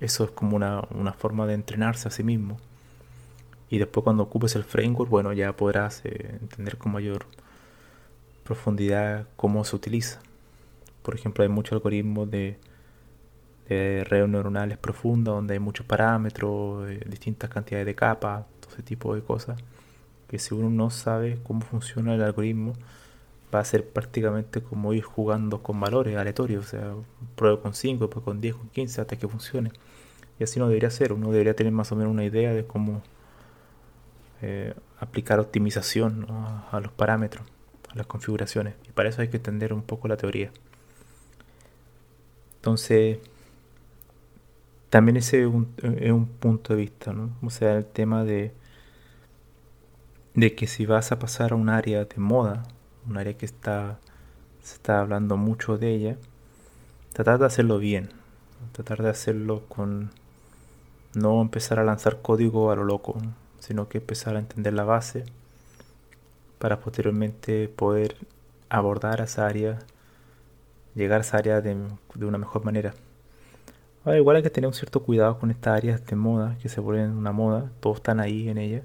eso 0.00 0.24
es 0.24 0.30
como 0.30 0.56
una, 0.56 1.12
forma 1.16 1.46
de 1.46 1.54
entrenarse 1.54 2.08
a 2.08 2.10
sí 2.10 2.22
mismo. 2.22 2.58
Y 3.70 3.78
después 3.78 4.04
cuando 4.04 4.22
ocupes 4.22 4.54
el 4.56 4.64
framework, 4.64 5.10
bueno, 5.10 5.32
ya 5.32 5.52
podrás 5.54 6.02
eh, 6.04 6.38
entender 6.40 6.78
con 6.78 6.92
mayor 6.92 7.26
profundidad 8.44 9.26
cómo 9.36 9.64
se 9.64 9.76
utiliza. 9.76 10.20
Por 11.08 11.14
ejemplo, 11.14 11.42
hay 11.42 11.48
muchos 11.48 11.72
algoritmos 11.72 12.30
de, 12.30 12.58
de 13.66 14.04
redes 14.04 14.28
neuronales 14.28 14.76
profundas 14.76 15.32
donde 15.32 15.54
hay 15.54 15.58
muchos 15.58 15.86
parámetros, 15.86 16.86
eh, 16.90 17.00
distintas 17.08 17.48
cantidades 17.48 17.86
de 17.86 17.94
capas, 17.94 18.44
todo 18.60 18.74
ese 18.74 18.82
tipo 18.82 19.14
de 19.14 19.22
cosas. 19.22 19.58
Que 20.28 20.38
si 20.38 20.52
uno 20.54 20.68
no 20.68 20.90
sabe 20.90 21.38
cómo 21.44 21.62
funciona 21.62 22.14
el 22.14 22.22
algoritmo, 22.22 22.74
va 23.54 23.60
a 23.60 23.64
ser 23.64 23.88
prácticamente 23.88 24.60
como 24.60 24.92
ir 24.92 25.02
jugando 25.02 25.62
con 25.62 25.80
valores 25.80 26.14
aleatorios. 26.14 26.66
O 26.66 26.68
sea, 26.68 26.94
pruebo 27.36 27.62
con 27.62 27.72
5, 27.72 28.04
después 28.04 28.22
con 28.22 28.42
10, 28.42 28.56
con 28.56 28.68
15 28.68 29.00
hasta 29.00 29.16
que 29.16 29.26
funcione. 29.28 29.72
Y 30.38 30.44
así 30.44 30.60
no 30.60 30.68
debería 30.68 30.90
ser, 30.90 31.14
uno 31.14 31.32
debería 31.32 31.56
tener 31.56 31.72
más 31.72 31.90
o 31.90 31.96
menos 31.96 32.12
una 32.12 32.24
idea 32.26 32.52
de 32.52 32.66
cómo 32.66 33.00
eh, 34.42 34.74
aplicar 35.00 35.40
optimización 35.40 36.26
a 36.70 36.80
los 36.80 36.92
parámetros, 36.92 37.46
a 37.88 37.96
las 37.96 38.06
configuraciones. 38.06 38.74
Y 38.86 38.92
para 38.92 39.08
eso 39.08 39.22
hay 39.22 39.28
que 39.28 39.38
entender 39.38 39.72
un 39.72 39.80
poco 39.80 40.06
la 40.06 40.18
teoría. 40.18 40.52
Entonces, 42.68 43.18
también 44.90 45.16
ese 45.16 45.40
es 45.40 45.46
un, 46.12 46.26
punto 46.38 46.74
de 46.74 46.82
vista, 46.82 47.14
¿no? 47.14 47.30
O 47.42 47.48
sea, 47.48 47.78
el 47.78 47.86
tema 47.86 48.24
de, 48.24 48.52
de 50.34 50.54
que 50.54 50.66
si 50.66 50.84
vas 50.84 51.10
a 51.10 51.18
pasar 51.18 51.52
a 51.52 51.54
un 51.54 51.70
área 51.70 52.04
de 52.04 52.16
moda, 52.18 52.64
un 53.08 53.16
área 53.16 53.38
que 53.38 53.46
está, 53.46 53.98
se 54.62 54.74
está 54.74 55.00
hablando 55.00 55.38
mucho 55.38 55.78
de 55.78 55.94
ella, 55.94 56.16
tratar 57.14 57.38
de 57.38 57.46
hacerlo 57.46 57.78
bien, 57.78 58.10
tratar 58.72 59.02
de 59.02 59.08
hacerlo 59.08 59.62
con 59.70 60.10
no 61.14 61.40
empezar 61.40 61.78
a 61.78 61.84
lanzar 61.84 62.20
código 62.20 62.70
a 62.70 62.76
lo 62.76 62.84
loco, 62.84 63.16
sino 63.60 63.88
que 63.88 63.96
empezar 63.96 64.36
a 64.36 64.40
entender 64.40 64.74
la 64.74 64.84
base 64.84 65.24
para 66.58 66.80
posteriormente 66.80 67.66
poder 67.68 68.18
abordar 68.68 69.22
esa 69.22 69.46
área, 69.46 69.78
llegar 70.94 71.18
a 71.18 71.22
esa 71.22 71.38
área 71.38 71.60
de, 71.60 71.76
una 72.20 72.38
mejor 72.38 72.64
manera. 72.64 72.94
Ahora, 74.04 74.18
igual 74.18 74.36
hay 74.36 74.42
que 74.42 74.50
tener 74.50 74.68
un 74.68 74.74
cierto 74.74 75.02
cuidado 75.02 75.38
con 75.38 75.50
estas 75.50 75.76
áreas 75.76 76.04
de 76.06 76.16
moda, 76.16 76.56
que 76.62 76.68
se 76.68 76.80
vuelven 76.80 77.10
una 77.10 77.32
moda, 77.32 77.70
todos 77.80 77.96
están 77.98 78.20
ahí 78.20 78.48
en 78.48 78.58
ella, 78.58 78.82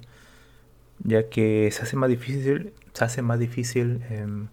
ya 1.03 1.29
que 1.29 1.69
se 1.71 1.83
hace 1.83 1.95
más 1.95 2.09
difícil, 2.09 2.73
se 2.93 3.05
hace 3.05 3.21
más 3.21 3.39
difícil 3.39 4.03
em, 4.09 4.47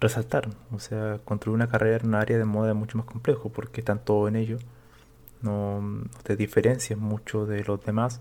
resaltar. 0.00 0.48
O 0.72 0.78
sea, 0.80 1.20
construir 1.24 1.54
una 1.54 1.68
carrera 1.68 1.98
en 1.98 2.08
un 2.08 2.14
área 2.16 2.38
de 2.38 2.44
moda 2.44 2.70
es 2.70 2.76
mucho 2.76 2.98
más 2.98 3.06
complejo 3.06 3.50
porque 3.50 3.80
están 3.80 4.00
todos 4.04 4.28
en 4.28 4.36
ello 4.36 4.58
no, 5.42 6.04
te 6.22 6.36
diferencias 6.36 6.98
mucho 6.98 7.46
de 7.46 7.64
los 7.64 7.84
demás. 7.84 8.20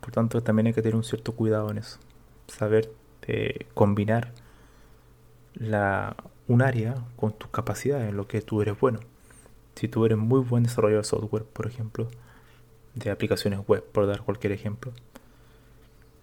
Por 0.00 0.12
tanto, 0.12 0.42
también 0.42 0.68
hay 0.68 0.72
que 0.72 0.82
tener 0.82 0.96
un 0.96 1.04
cierto 1.04 1.32
cuidado 1.32 1.70
en 1.70 1.78
eso. 1.78 1.98
Saber 2.46 2.92
eh, 3.26 3.66
combinar 3.74 4.32
la, 5.54 6.16
un 6.50 6.62
área 6.62 6.96
con 7.16 7.32
tus 7.32 7.48
capacidades, 7.50 8.10
en 8.10 8.16
lo 8.16 8.26
que 8.26 8.42
tú 8.42 8.60
eres 8.60 8.78
bueno. 8.78 9.00
Si 9.76 9.88
tú 9.88 10.04
eres 10.04 10.18
muy 10.18 10.40
buen 10.40 10.64
desarrollador 10.64 11.04
de 11.04 11.08
software, 11.08 11.44
por 11.44 11.66
ejemplo, 11.66 12.08
de 12.94 13.10
aplicaciones 13.10 13.60
web, 13.68 13.84
por 13.84 14.06
dar 14.06 14.22
cualquier 14.22 14.52
ejemplo, 14.52 14.92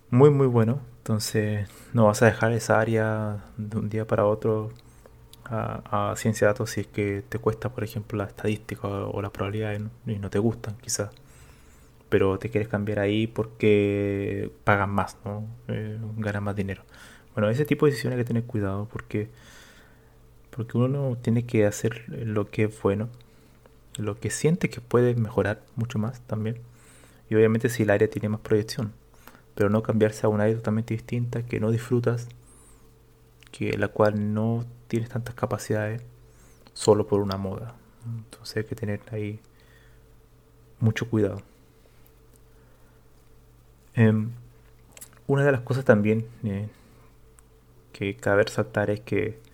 muy 0.10 0.30
muy 0.30 0.48
bueno, 0.48 0.82
entonces 1.00 1.70
no 1.94 2.06
vas 2.08 2.22
a 2.22 2.26
dejar 2.26 2.52
esa 2.52 2.80
área 2.80 3.46
de 3.58 3.78
un 3.78 3.90
día 3.90 4.06
para 4.06 4.26
otro 4.26 4.72
a, 5.46 6.14
ciencia 6.18 6.48
de 6.48 6.54
datos 6.54 6.72
si 6.72 6.82
es 6.82 6.88
que 6.88 7.24
te 7.28 7.40
cuesta, 7.40 7.70
por 7.70 7.84
ejemplo, 7.86 8.18
la 8.18 8.26
estadística 8.26 8.88
o, 8.88 9.22
la 9.22 9.32
probabilidad 9.32 9.80
y 10.06 10.16
no, 10.20 10.30
te 10.30 10.40
gustan, 10.40 10.76
quizás. 10.82 11.10
Pero 12.10 12.38
te 12.40 12.50
quieres 12.50 12.68
cambiar 12.70 13.00
ahí 13.00 13.28
porque 13.28 14.52
pagan 14.66 14.90
más, 14.92 15.18
¿no? 15.26 15.46
Eh, 15.70 15.98
ganan 16.18 16.44
más 16.44 16.56
dinero. 16.56 16.84
Bueno, 17.34 17.50
ese 17.50 17.66
tipo 17.66 17.86
de 17.86 17.92
decisiones 17.92 18.18
hay 18.18 18.24
que 18.24 18.28
tener 18.28 18.44
cuidado 18.44 18.88
porque, 18.92 19.30
porque 20.58 20.78
uno 20.78 21.16
tiene 21.22 21.46
que 21.46 21.68
hacer 21.68 22.04
lo 22.10 22.50
que 22.50 22.64
es 22.64 22.82
bueno, 22.82 23.10
lo 23.96 24.20
que 24.20 24.32
siente 24.32 24.70
que 24.72 24.82
puede 24.82 25.16
mejorar 25.16 25.62
mucho 25.76 26.00
más 26.00 26.22
también. 26.22 26.58
Y 27.30 27.36
obviamente 27.36 27.70
si 27.70 27.84
el 27.84 27.92
área 27.92 28.10
tiene 28.10 28.30
más 28.30 28.42
proyección. 28.42 28.94
pero 29.56 29.70
no 29.70 29.82
cambiarse 29.84 30.26
a 30.26 30.30
una 30.30 30.44
área 30.44 30.56
totalmente 30.56 30.94
distinta 30.94 31.44
que 31.44 31.60
no 31.60 31.72
disfrutas, 31.72 32.28
que 33.52 33.78
la 33.78 33.88
cual 33.88 34.34
no 34.34 34.66
tienes 34.88 35.10
tantas 35.10 35.36
capacidades 35.36 36.04
solo 36.74 37.08
por 37.08 37.22
una 37.22 37.38
moda. 37.38 37.76
Entonces 38.06 38.58
hay 38.58 38.64
que 38.66 38.76
tener 38.76 39.02
ahí 39.12 39.40
mucho 40.80 41.10
cuidado. 41.10 41.42
Em, 43.96 44.32
una 45.28 45.44
de 45.44 45.52
las 45.52 45.62
cosas 45.62 45.86
también 45.86 46.28
eh, 46.44 46.70
que 47.94 48.16
cabe 48.16 48.44
resaltar 48.44 48.90
es 48.92 49.00
que 49.02 49.47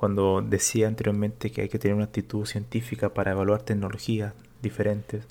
cuando 0.00 0.40
decía 0.40 0.88
anteriormente 0.88 1.52
que 1.52 1.60
hay 1.60 1.68
que 1.68 1.78
tener 1.78 1.94
una 1.94 2.06
actitud 2.06 2.46
científica 2.46 3.12
para 3.12 3.32
evaluar 3.32 3.60
tecnologías 3.60 4.32
diferentes, 4.62 5.26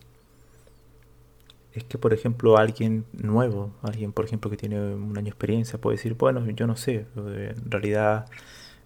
es 1.73 1.83
que, 1.85 1.97
por 1.97 2.13
ejemplo, 2.13 2.55
alguien 2.55 3.03
nuevo, 3.11 3.71
alguien, 3.81 4.13
por 4.13 4.25
ejemplo, 4.25 4.51
que 4.51 4.57
tiene 4.57 4.79
un 4.93 5.17
año 5.17 5.23
de 5.23 5.29
experiencia, 5.31 5.81
puede 5.81 5.97
decir, 5.97 6.13
bueno, 6.13 6.47
yo 6.51 6.67
no 6.67 6.75
sé, 6.75 7.07
en 7.15 7.71
realidad, 7.71 8.27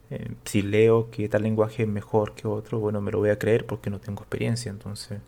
eh, 0.10 0.32
si 0.46 0.62
leo 0.62 1.12
que 1.12 1.28
tal 1.28 1.44
lenguaje 1.44 1.84
es 1.84 1.90
mejor 1.90 2.34
que 2.34 2.48
otro, 2.48 2.80
bueno, 2.80 3.02
me 3.02 3.12
lo 3.12 3.20
voy 3.20 3.32
a 3.32 3.38
creer 3.38 3.66
porque 3.66 3.90
no 3.90 4.00
tengo 4.00 4.22
experiencia. 4.22 4.70
Entonces, 4.72 5.20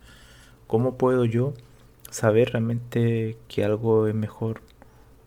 ¿cómo 0.66 0.96
puedo 0.96 1.26
yo 1.26 1.52
saber 2.10 2.52
realmente 2.52 3.36
que 3.46 3.62
algo 3.62 4.06
es 4.06 4.14
mejor 4.14 4.62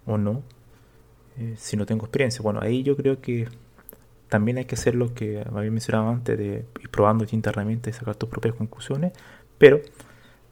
o 0.07 0.17
no 0.17 0.41
eh, 1.37 1.53
si 1.55 1.77
no 1.77 1.85
tengo 1.85 2.05
experiencia? 2.05 2.41
Bueno, 2.41 2.61
ahí 2.63 2.81
yo 2.81 2.97
creo 2.97 3.21
que 3.21 3.47
también 4.29 4.59
hay 4.59 4.65
que 4.65 4.75
hacer 4.75 4.95
lo 4.95 5.13
que 5.13 5.43
había 5.53 5.71
mencionado 5.71 6.09
antes 6.09 6.37
de 6.37 6.65
ir 6.79 6.89
probando 6.89 7.23
distintas 7.23 7.53
herramientas 7.53 7.95
y 7.95 7.99
sacar 7.99 8.15
tus 8.15 8.29
propias 8.29 8.53
conclusiones, 8.55 9.11
pero 9.57 9.81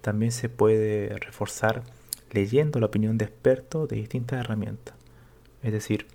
también 0.02 0.32
se 0.32 0.50
puede 0.50 1.16
reforzar 1.20 1.84
leyendo 2.32 2.80
la 2.80 2.88
opinión 2.88 3.18
de 3.18 3.26
expertos 3.26 3.88
de 3.88 3.98
distintas 3.98 4.40
herramientas. 4.40 4.96
Es 5.62 5.72
decir, 5.72 6.08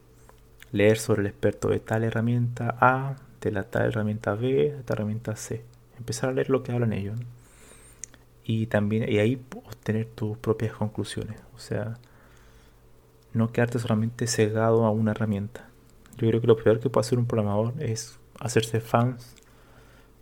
leer 0.73 0.99
sobre 0.99 1.23
el 1.23 1.29
experto 1.29 1.69
de 1.69 1.79
tal 1.79 2.05
herramienta 2.05 2.77
A, 2.81 3.17
de 3.41 3.53
la 3.53 3.63
tal 3.65 3.87
herramienta 3.87 4.35
B, 4.35 4.49
de 4.53 4.85
herramienta 4.89 5.37
C. 5.37 5.63
Empezar 5.99 6.31
a 6.31 6.33
leer 6.33 6.51
lo 6.51 6.63
que 6.63 6.73
hablan 6.73 6.93
ellos. 6.93 7.19
Y 8.45 8.67
también, 8.67 9.11
y 9.11 9.19
ahí 9.19 9.41
obtener 9.55 10.07
tus 10.07 10.37
propias 10.39 10.73
conclusiones. 10.73 11.41
O 11.55 11.59
sea, 11.59 11.99
no 13.33 13.53
quedarte 13.53 13.79
solamente 13.79 14.27
cegado 14.27 14.85
a 14.85 14.91
una 14.91 15.13
herramienta. 15.13 15.72
Yo 16.17 16.29
creo 16.29 16.41
que 16.41 16.47
lo 16.47 16.57
peor 16.57 16.81
que 16.81 16.91
puede 16.91 17.07
hacer 17.07 17.19
un 17.19 17.27
programador 17.27 17.75
es 17.79 18.19
hacerse 18.39 18.81
fans, 18.81 19.35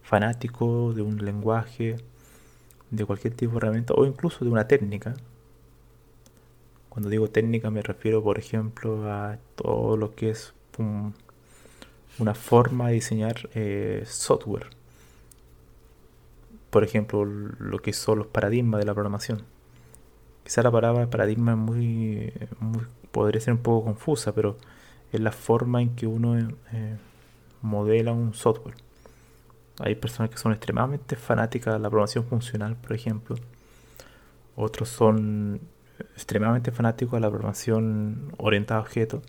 fanático 0.02 0.92
de 0.92 1.02
un 1.02 1.24
lenguaje, 1.24 1.96
de 2.90 3.04
cualquier 3.04 3.34
tipo 3.34 3.52
de 3.52 3.58
herramienta 3.58 3.94
o 3.94 4.04
incluso 4.04 4.44
de 4.44 4.50
una 4.50 4.66
técnica. 4.66 5.14
Cuando 6.88 7.08
digo 7.08 7.28
técnica 7.28 7.70
me 7.70 7.82
refiero, 7.82 8.22
por 8.22 8.38
ejemplo, 8.38 9.10
a 9.10 9.38
todo 9.54 9.96
lo 9.96 10.14
que 10.14 10.30
es 10.30 10.54
una 12.18 12.34
forma 12.34 12.88
de 12.88 12.94
diseñar 12.94 13.48
eh, 13.54 14.02
software. 14.06 14.66
Por 16.70 16.84
ejemplo, 16.84 17.24
lo 17.24 17.78
que 17.80 17.92
son 17.92 18.18
los 18.18 18.26
paradigmas 18.26 18.80
de 18.80 18.86
la 18.86 18.94
programación. 18.94 19.42
Quizá 20.44 20.62
la 20.62 20.70
palabra 20.70 21.08
paradigma 21.08 21.52
es 21.52 21.58
muy, 21.58 22.32
podría 23.12 23.40
ser 23.40 23.54
un 23.54 23.60
poco 23.60 23.84
confusa, 23.84 24.34
pero 24.34 24.56
es 25.12 25.20
la 25.20 25.32
forma 25.32 25.82
en 25.82 25.94
que 25.96 26.06
uno 26.06 26.38
eh, 26.72 26.96
modela 27.62 28.12
un 28.12 28.34
software. 28.34 28.76
Hay 29.80 29.94
personas 29.94 30.30
que 30.30 30.36
son 30.36 30.52
extremadamente 30.52 31.16
fanáticas 31.16 31.74
de 31.74 31.80
la 31.80 31.88
programación 31.88 32.24
funcional, 32.24 32.76
por 32.76 32.92
ejemplo. 32.92 33.36
Otros 34.56 34.88
son 34.88 35.60
extremadamente 36.14 36.70
fanáticos 36.70 37.14
de 37.14 37.20
la 37.20 37.30
programación 37.30 38.32
orientada 38.36 38.80
a 38.80 38.82
objetos. 38.82 39.22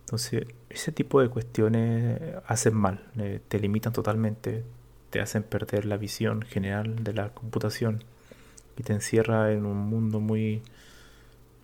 Entonces, 0.00 0.46
ese 0.68 0.92
tipo 0.92 1.20
de 1.20 1.28
cuestiones 1.28 2.20
hacen 2.46 2.74
mal, 2.74 3.00
eh, 3.16 3.40
te 3.46 3.58
limitan 3.58 3.92
totalmente, 3.92 4.64
te 5.10 5.20
hacen 5.20 5.42
perder 5.44 5.84
la 5.84 5.96
visión 5.96 6.42
general 6.42 7.04
de 7.04 7.12
la 7.12 7.30
computación 7.30 8.04
y 8.76 8.82
te 8.82 8.92
encierra 8.92 9.52
en 9.52 9.66
un 9.66 9.78
mundo 9.78 10.20
muy, 10.20 10.62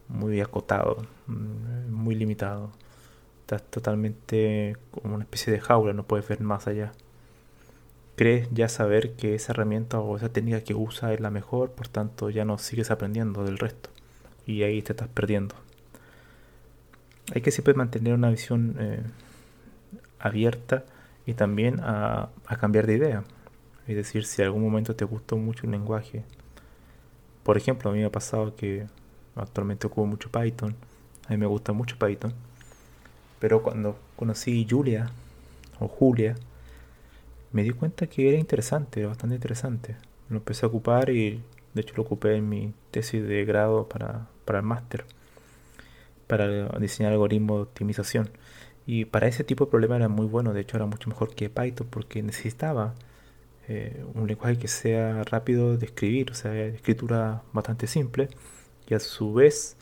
muy 0.09 0.40
acotado, 0.40 1.06
mm, 1.26 1.92
muy 1.92 2.14
limitado. 2.14 2.70
Estás 3.46 3.62
totalmente 3.62 4.76
como 4.90 5.14
una 5.14 5.22
especie 5.22 5.52
de 5.52 5.61
jaula, 5.61 5.92
no 5.92 6.02
puedes 6.02 6.26
ver 6.26 6.40
más 6.40 6.66
allá. 6.66 6.90
Crees 8.16 8.48
ya 8.50 8.68
saber 8.68 9.14
que 9.14 9.37
esa 9.37 9.52
herramienta 9.52 10.00
o 10.00 10.16
esa 10.16 10.30
técnica 10.30 10.62
que 10.62 10.74
usa 10.74 11.14
es 11.14 11.20
la 11.20 11.30
mejor, 11.30 11.70
por 11.70 11.87
tanto 11.87 12.28
ya 12.28 12.44
no 12.44 12.59
sigues 12.59 12.90
aprendiendo 12.90 13.44
del 13.44 13.59
resto 13.59 13.90
y 14.46 14.64
ahí 14.64 14.82
te 14.82 14.94
estás 14.94 15.06
perdiendo. 15.06 15.54
Hay 17.32 17.40
que 17.40 17.52
siempre 17.52 17.74
mantener 17.74 18.14
una 18.14 18.30
visión 18.30 18.74
eh, 18.80 19.04
abierta 20.18 20.85
y 21.24 21.35
también 21.35 21.78
a, 21.85 22.30
a, 22.46 22.56
cambiar 22.56 22.88
de 22.88 22.94
idea. 22.94 23.22
Es 23.87 23.94
decir, 23.94 24.24
si 24.24 24.42
algún 24.42 24.62
momento 24.64 24.96
te 24.96 25.04
gustó 25.04 25.37
mucho 25.37 25.68
un 25.68 25.70
lenguaje, 25.70 26.24
por 27.44 27.56
ejemplo, 27.56 27.90
a 27.90 27.92
mí 27.92 28.00
me 28.00 28.06
ha 28.06 28.11
pasado 28.11 28.56
que 28.56 28.88
actualmente 29.37 29.87
ocupo 29.87 30.04
mucho 30.04 30.32
Python, 30.32 30.74
a 31.28 31.30
mí 31.30 31.37
me 31.37 31.46
gusta 31.46 31.72
mucho 31.72 31.96
Python, 31.96 32.35
pero 33.38 33.62
cuando 33.62 33.99
conocí 34.16 34.66
Julia 34.68 35.11
o 35.79 35.88
Julia, 35.88 36.35
me 37.53 37.62
di 37.62 37.70
cuenta 37.70 38.07
que 38.07 38.29
era 38.29 38.38
interesante, 38.38 39.07
bastante 39.07 39.37
interesante. 39.37 39.96
Lo 40.29 40.38
empecé 40.38 40.66
a 40.66 40.68
ocupar 40.68 41.11
y 41.11 41.42
de 41.75 41.81
hecho 41.81 41.94
lo 41.96 42.03
ocupé 42.03 42.37
en 42.37 42.49
mi 42.49 42.72
tesis 42.90 43.27
de 43.27 43.44
grado 43.44 43.88
para, 43.88 44.29
el 44.46 44.62
máster, 44.62 45.05
para 46.27 46.68
diseñar 46.79 47.12
algoritmos 47.12 47.59
de 47.59 47.62
optimización. 47.62 48.31
Y 48.87 49.05
para 49.07 49.27
ese 49.27 49.44
tipo 49.44 49.64
de 49.64 49.70
problema 49.70 49.96
era 49.96 50.09
muy 50.09 50.27
bueno, 50.27 50.53
de 50.53 50.61
hecho 50.61 50.77
era 50.77 50.87
mucho 50.87 51.09
mejor 51.09 51.35
que 51.35 51.51
Python 51.51 51.88
porque 51.90 52.22
necesitaba 52.22 52.94
eh, 53.68 54.05
un 54.14 54.27
lenguaje 54.29 54.59
que 54.59 54.68
sea 54.68 55.25
rápido 55.25 55.77
de 55.77 55.87
escribir, 55.87 56.31
o 56.31 56.35
sea, 56.35 56.55
escritura 56.66 57.42
bastante 57.53 57.87
simple 57.88 58.29
y 58.88 58.94
a 58.94 59.01
su 59.01 59.35
vez 59.35 59.77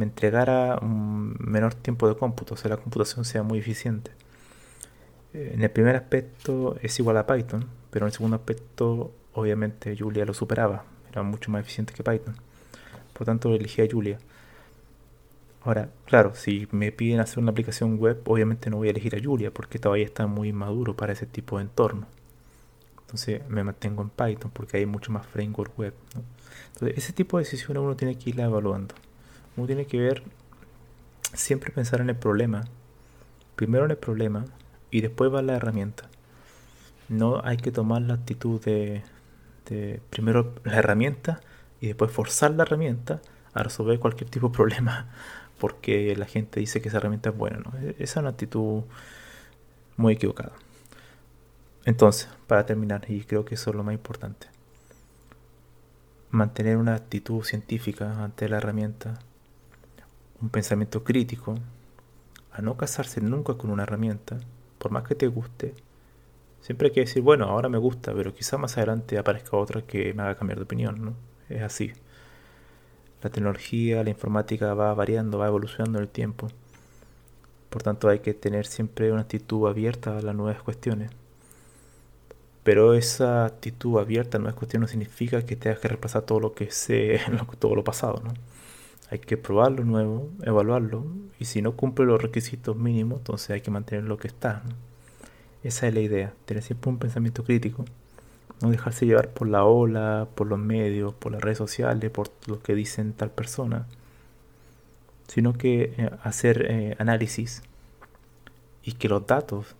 me 0.00 0.06
entregara 0.06 0.78
un 0.80 1.36
menor 1.38 1.74
tiempo 1.74 2.08
de 2.08 2.16
cómputo, 2.16 2.54
o 2.54 2.56
sea, 2.56 2.70
la 2.70 2.78
computación 2.78 3.26
sea 3.26 3.42
muy 3.42 3.58
eficiente. 3.58 4.10
Eh, 5.34 5.52
en 5.54 5.62
el 5.62 5.70
primer 5.70 5.94
aspecto 5.94 6.76
es 6.80 6.98
igual 6.98 7.18
a 7.18 7.26
Python, 7.26 7.66
pero 7.90 8.06
en 8.06 8.08
el 8.08 8.12
segundo 8.14 8.36
aspecto 8.36 9.12
obviamente 9.34 9.94
Julia 9.94 10.24
lo 10.24 10.32
superaba, 10.32 10.84
era 11.10 11.22
mucho 11.22 11.50
más 11.50 11.60
eficiente 11.60 11.92
que 11.92 12.02
Python. 12.02 12.34
Por 13.12 13.26
tanto 13.26 13.54
elegí 13.54 13.82
a 13.82 13.88
Julia. 13.90 14.18
Ahora, 15.64 15.90
claro, 16.06 16.34
si 16.34 16.66
me 16.70 16.92
piden 16.92 17.20
hacer 17.20 17.38
una 17.40 17.50
aplicación 17.50 17.98
web, 17.98 18.22
obviamente 18.24 18.70
no 18.70 18.78
voy 18.78 18.88
a 18.88 18.92
elegir 18.92 19.14
a 19.14 19.22
Julia 19.22 19.52
porque 19.52 19.78
todavía 19.78 20.06
está 20.06 20.26
muy 20.26 20.54
maduro 20.54 20.96
para 20.96 21.12
ese 21.12 21.26
tipo 21.26 21.58
de 21.58 21.64
entorno. 21.64 22.06
Entonces 23.02 23.42
me 23.50 23.62
mantengo 23.64 24.00
en 24.00 24.08
Python 24.08 24.50
porque 24.50 24.78
hay 24.78 24.86
mucho 24.86 25.12
más 25.12 25.26
framework 25.26 25.78
web. 25.78 25.92
Entonces 26.72 26.96
ese 26.96 27.12
tipo 27.12 27.36
de 27.36 27.44
decisiones 27.44 27.82
uno 27.82 27.96
tiene 27.96 28.16
que 28.16 28.30
irla 28.30 28.44
evaluando. 28.44 28.94
Tiene 29.66 29.86
que 29.86 29.98
ver, 29.98 30.22
siempre 31.34 31.72
pensar 31.72 32.00
en 32.00 32.10
el 32.10 32.16
problema. 32.16 32.64
Primero 33.56 33.84
en 33.84 33.90
el 33.90 33.96
problema 33.96 34.44
y 34.90 35.00
después 35.00 35.32
va 35.32 35.42
la 35.42 35.56
herramienta. 35.56 36.08
No 37.08 37.40
hay 37.44 37.56
que 37.56 37.72
tomar 37.72 38.02
la 38.02 38.14
actitud 38.14 38.60
de, 38.62 39.02
primero 40.10 40.54
la 40.64 40.76
herramienta 40.76 41.40
y 41.80 41.88
después 41.88 42.10
forzar 42.10 42.52
la 42.52 42.62
herramienta 42.64 43.20
a 43.52 43.62
resolver 43.62 43.98
cualquier 43.98 44.30
tipo 44.30 44.48
de 44.48 44.54
problema 44.54 45.08
porque 45.58 46.14
la 46.16 46.26
gente 46.26 46.60
dice 46.60 46.80
que 46.80 46.88
esa 46.88 46.98
herramienta 46.98 47.30
es 47.30 47.36
buena. 47.36 47.58
¿no? 47.58 47.72
E-, 47.78 47.96
esa 47.98 48.02
es 48.02 48.16
una 48.16 48.30
actitud 48.30 48.82
muy 49.96 50.14
equivocada. 50.14 50.52
Entonces, 51.84 52.28
para 52.46 52.66
terminar, 52.66 53.04
y 53.08 53.22
creo 53.24 53.44
que 53.44 53.54
eso 53.54 53.70
es 53.70 53.76
lo 53.76 53.82
más 53.82 53.94
importante, 53.94 54.48
mantener 56.30 56.76
una 56.76 56.94
actitud 56.94 57.42
científica 57.42 58.22
ante 58.22 58.48
la 58.48 58.58
herramienta, 58.58 59.18
un 60.42 60.48
pensamiento 60.48 61.04
crítico, 61.04 61.54
a 62.52 62.62
no 62.62 62.76
casarse 62.76 63.20
nunca 63.20 63.54
con 63.54 63.70
una 63.70 63.84
herramienta, 63.84 64.38
por 64.78 64.90
más 64.90 65.04
que 65.04 65.14
te 65.14 65.26
guste, 65.26 65.74
siempre 66.60 66.88
hay 66.88 66.94
que 66.94 67.00
decir, 67.00 67.22
bueno, 67.22 67.46
ahora 67.46 67.68
me 67.68 67.78
gusta, 67.78 68.12
pero 68.14 68.34
quizá 68.34 68.58
más 68.58 68.76
adelante 68.76 69.18
aparezca 69.18 69.56
otra 69.56 69.82
que 69.82 70.14
me 70.14 70.22
haga 70.22 70.36
cambiar 70.36 70.58
de 70.58 70.64
opinión, 70.64 71.04
¿no? 71.04 71.14
Es 71.48 71.62
así. 71.62 71.92
La 73.22 73.30
tecnología, 73.30 74.02
la 74.02 74.10
informática 74.10 74.72
va 74.74 74.94
variando, 74.94 75.38
va 75.38 75.48
evolucionando 75.48 75.98
en 75.98 76.04
el 76.04 76.10
tiempo. 76.10 76.48
Por 77.68 77.82
tanto, 77.82 78.08
hay 78.08 78.20
que 78.20 78.34
tener 78.34 78.66
siempre 78.66 79.12
una 79.12 79.22
actitud 79.22 79.68
abierta 79.68 80.18
a 80.18 80.22
las 80.22 80.34
nuevas 80.34 80.62
cuestiones. 80.62 81.10
Pero 82.62 82.94
esa 82.94 83.46
actitud 83.46 83.98
abierta 83.98 84.36
a 84.38 84.40
nuevas 84.40 84.56
cuestiones 84.56 84.88
no 84.88 84.90
significa 84.90 85.44
que 85.44 85.56
tengas 85.56 85.80
que 85.80 85.88
repasar 85.88 86.22
todo 86.22 86.40
lo 86.40 86.52
que 86.54 86.70
sé, 86.70 87.20
todo 87.58 87.74
lo 87.74 87.84
pasado, 87.84 88.22
¿no? 88.24 88.32
Hay 89.10 89.18
que 89.18 89.36
probar 89.36 89.72
lo 89.72 89.84
nuevo, 89.84 90.30
evaluarlo, 90.42 91.04
y 91.40 91.46
si 91.46 91.62
no 91.62 91.72
cumple 91.72 92.06
los 92.06 92.22
requisitos 92.22 92.76
mínimos, 92.76 93.18
entonces 93.18 93.50
hay 93.50 93.60
que 93.60 93.72
mantener 93.72 94.04
lo 94.04 94.18
que 94.18 94.28
está. 94.28 94.62
Esa 95.64 95.88
es 95.88 95.94
la 95.94 96.00
idea, 96.00 96.32
tener 96.44 96.62
siempre 96.62 96.90
un 96.90 96.98
pensamiento 96.98 97.42
crítico, 97.42 97.84
no 98.62 98.70
dejarse 98.70 99.06
llevar 99.06 99.30
por 99.30 99.48
la 99.48 99.64
ola, 99.64 100.28
por 100.36 100.46
los 100.46 100.60
medios, 100.60 101.12
por 101.14 101.32
las 101.32 101.42
redes 101.42 101.58
sociales, 101.58 102.10
por 102.10 102.28
lo 102.46 102.62
que 102.62 102.76
dicen 102.76 103.12
tal 103.12 103.30
persona, 103.30 103.86
sino 105.26 105.54
que 105.54 105.94
eh, 105.96 106.10
hacer 106.22 106.66
eh, 106.70 106.96
análisis 107.00 107.62
y 108.84 108.92
que 108.92 109.08
los 109.08 109.26
datos 109.26 109.74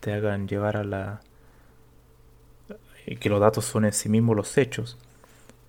te 0.00 0.14
hagan 0.14 0.48
llevar 0.48 0.78
a 0.78 0.84
la... 0.84 1.20
que 3.20 3.28
los 3.28 3.40
datos 3.40 3.66
son 3.66 3.84
en 3.84 3.92
sí 3.92 4.08
mismos 4.08 4.34
los 4.34 4.56
hechos, 4.56 4.96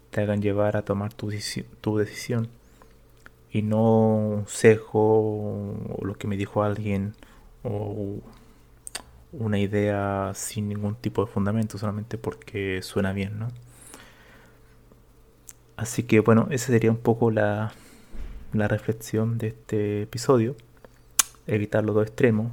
te 0.09 0.21
hagan 0.21 0.41
llevar 0.41 0.77
a 0.77 0.83
tomar 0.83 1.13
tu, 1.13 1.31
tu 1.81 1.97
decisión 1.97 2.47
y 3.53 3.61
no 3.61 4.15
un 4.17 4.47
sesgo 4.47 5.75
o 5.95 5.99
lo 6.03 6.15
que 6.15 6.27
me 6.27 6.35
dijo 6.37 6.63
alguien 6.63 7.13
o 7.61 8.19
una 9.31 9.59
idea 9.59 10.31
sin 10.35 10.67
ningún 10.69 10.95
tipo 10.95 11.23
de 11.23 11.31
fundamento, 11.31 11.77
solamente 11.77 12.17
porque 12.17 12.81
suena 12.81 13.13
bien, 13.13 13.39
¿no? 13.39 13.49
Así 15.77 16.03
que 16.03 16.19
bueno, 16.19 16.47
esa 16.49 16.67
sería 16.67 16.89
un 16.91 16.97
poco 16.97 17.29
la, 17.29 17.73
la 18.53 18.67
reflexión 18.67 19.37
de 19.37 19.47
este 19.47 20.03
episodio. 20.03 20.55
Evitar 21.45 21.83
los 21.83 21.95
dos 21.95 22.07
extremos. 22.07 22.51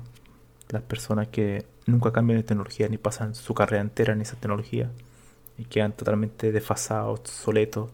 Las 0.68 0.82
personas 0.82 1.28
que 1.28 1.64
nunca 1.86 2.12
cambian 2.12 2.40
de 2.40 2.44
tecnología 2.44 2.88
ni 2.88 2.98
pasan 2.98 3.34
su 3.34 3.54
carrera 3.54 3.82
entera 3.82 4.12
en 4.12 4.20
esa 4.20 4.36
tecnología 4.36 4.90
y 5.58 5.64
quedan 5.64 5.92
totalmente 5.92 6.52
desfasados, 6.52 7.20
obsoletos 7.20 7.90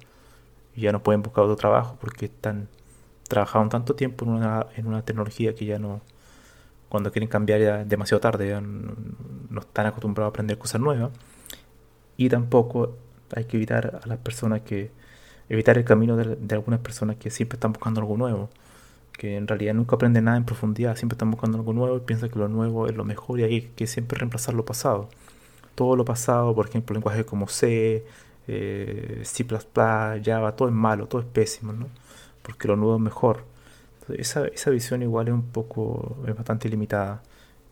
y 0.75 0.83
ya 0.83 0.92
no 0.92 1.03
pueden 1.03 1.23
buscar 1.23 1.45
otro 1.45 1.57
trabajo 1.57 1.97
porque 2.01 2.27
están 2.27 2.69
trabajaron 3.29 3.69
tanto 3.69 3.95
tiempo 3.95 4.25
en 4.25 4.33
una, 4.33 4.67
en 4.77 4.87
una 4.87 5.03
tecnología 5.03 5.55
que 5.55 5.67
ya 5.67 5.79
no, 5.79 6.01
cuando 6.89 7.12
quieren 7.12 7.29
cambiar 7.29 7.61
ya 7.61 7.85
demasiado 7.85 8.21
tarde, 8.21 8.49
ya 8.49 8.61
no, 8.61 9.61
están 9.61 9.87
acostumbrados 9.87 10.31
a 10.31 10.31
aprender 10.31 10.59
cosas 10.59 10.81
nuevas. 10.81 11.11
Y 12.17 12.29
tampoco 12.29 12.97
hay 13.35 13.45
que 13.45 13.57
evitar 13.57 14.01
a 14.03 14.07
las 14.07 14.19
personas 14.19 14.62
que, 14.62 14.91
evitar 15.49 15.79
el 15.79 15.85
camino 15.85 16.17
de, 16.17 16.55
algunas 16.55 16.81
personas 16.81 17.17
que 17.17 17.31
siempre 17.31 17.57
están 17.57 17.73
buscando 17.73 18.01
algo 18.01 18.17
nuevo, 18.17 18.51
que 19.12 19.37
en 19.37 19.49
realidad 19.49 19.75
nunca 19.75 19.97
aprenden 19.97 20.25
nada 20.25 20.37
en 20.37 20.45
profundidad, 20.45 20.97
siempre 20.97 21.15
están 21.15 21.31
buscando 21.31 21.59
algo 21.59 21.73
nuevo 21.73 21.97
y 21.97 22.01
piensan 22.01 22.31
que 22.31 22.39
lo 22.39 22.49
nuevo 22.49 22.87
es 22.87 22.97
lo 22.97 23.05
mejor 23.05 23.41
y 23.41 23.45
hay 23.45 23.61
que 23.77 23.87
siempre 23.87 24.19
reemplazar 24.19 24.55
lo 24.55 24.65
pasado. 24.65 25.09
Todo 25.75 25.97
lo 25.97 26.05
pasado, 26.05 26.55
por 26.55 26.69
ejemplo, 26.69 26.95
lenguajes 26.95 27.25
como 27.25 27.49
C, 27.49 28.07
eh, 28.49 29.23
C++, 29.25 29.45
Java, 30.25 30.57
todo 30.57 30.69
es 30.69 30.75
malo, 30.75 31.07
todo 31.07 31.21
es 31.21 31.27
pésimo, 31.27 31.73
¿no? 31.73 31.89
Porque 32.47 32.69
lo 32.69 32.77
nuevo 32.77 32.95
es 32.95 33.03
mejor. 33.03 33.45
esa, 34.17 34.47
esa 34.47 34.71
visión 34.71 35.03
igual 35.03 35.27
es 35.29 35.35
un 35.35 35.43
poco, 35.43 36.17
es 36.29 36.35
bastante 36.37 36.69
limitada 36.69 37.23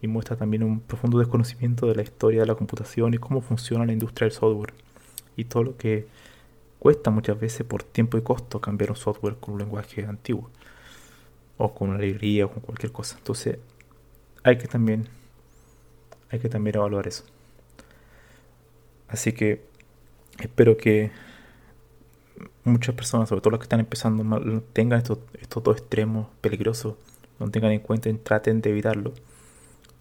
y 0.03 0.09
muestra 0.09 0.37
también 0.37 0.65
un 0.65 0.81
profundo 0.81 1.19
desconocimiento 1.19 1.87
de 1.87 1.95
la 1.95 2.03
historia 2.03 2.41
de 2.41 2.47
la 2.47 2.57
computación 2.57 3.15
y 3.15 3.19
cómo 3.19 3.41
funciona 3.41 3.87
la 3.87 3.93
industria 3.93 4.27
del 4.27 4.33
software 4.37 4.75
y 5.37 5.45
todo 5.45 5.63
lo 5.63 5.77
que 5.77 6.09
cuesta 6.81 7.11
muchas 7.11 7.39
veces 7.39 7.65
por 7.65 7.85
tiempo 7.85 8.19
y 8.19 8.23
costo 8.23 8.61
cambiar 8.61 8.91
un 8.91 8.97
software 8.97 9.37
con 9.37 9.55
un 9.55 9.61
lenguaje 9.61 10.05
antiguo 10.05 10.51
o 11.57 11.73
con 11.73 11.91
una 11.91 11.99
librería 11.99 12.47
o 12.47 12.51
con 12.51 12.63
cualquier 12.63 12.91
cosa. 12.91 13.17
Entonces 13.19 13.59
hay 14.43 14.59
que 14.59 14.67
también 14.67 15.09
hay 16.31 16.41
que 16.41 16.49
también 16.49 16.77
evaluar 16.77 17.07
eso. 17.07 17.25
Así 19.09 19.33
que 19.33 19.63
espero 20.41 20.77
que 20.77 21.13
muchas 22.65 22.95
personas, 22.95 23.29
sobre 23.29 23.41
todo 23.43 23.53
las 23.53 23.61
que 23.61 23.65
están 23.65 23.81
empezando, 23.81 24.63
tengan 24.73 24.99
estos, 24.99 25.19
estos 25.41 25.63
dos 25.63 25.77
extremos 25.77 26.29
peligrosos, 26.41 26.95
no 27.39 27.51
tengan 27.51 27.73
en 27.73 27.81
cuenta 27.81 28.09
y 28.09 28.15
traten 28.15 28.61
de 28.61 28.71
evitarlo, 28.71 29.13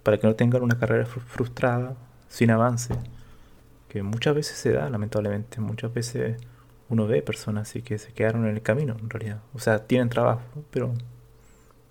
para 0.04 0.18
que 0.18 0.28
no 0.28 0.36
tengan 0.36 0.64
una 0.64 0.78
carrera 0.78 1.06
frustrada, 1.06 1.96
sin 2.30 2.52
avance, 2.52 2.96
que 3.90 4.02
muchas 4.02 4.34
veces 4.34 4.58
se 4.58 4.72
da, 4.72 4.90
lamentablemente, 4.90 5.62
muchas 5.62 5.94
veces 5.94 6.42
uno 6.90 7.08
ve 7.08 7.22
personas 7.22 7.70
así 7.70 7.82
que 7.82 7.98
se 7.98 8.12
quedaron 8.14 8.48
en 8.48 8.56
el 8.56 8.62
camino, 8.62 8.96
en 9.00 9.10
realidad. 9.10 9.42
O 9.54 9.60
sea, 9.60 9.86
tienen 9.86 10.10
trabajo, 10.10 10.42
pero 10.72 10.94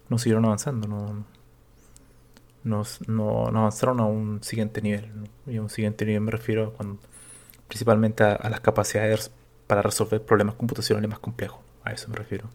no 0.09 0.19
siguieron 0.19 0.45
avanzando, 0.45 0.89
no, 0.89 1.25
no, 2.65 2.85
no, 3.07 3.47
avanzaron 3.59 4.01
a 4.01 4.07
un 4.07 4.43
siguiente 4.43 4.83
nivel. 4.83 5.11
Y 5.47 5.57
a 5.57 5.63
un 5.63 5.71
siguiente 5.71 6.05
nivel 6.05 6.23
me 6.23 6.31
refiero 6.31 6.73
cuando, 6.75 6.99
principalmente 7.69 8.25
a, 8.25 8.33
a 8.35 8.51
las 8.51 8.61
capacidades 8.61 9.31
para 9.73 9.81
resolver 9.81 10.21
problemas 10.21 10.55
computacionales 10.57 11.09
más 11.09 11.19
complejos. 11.19 11.61
A 11.83 11.93
eso 11.93 12.07
me 12.11 12.17
refiero. 12.17 12.51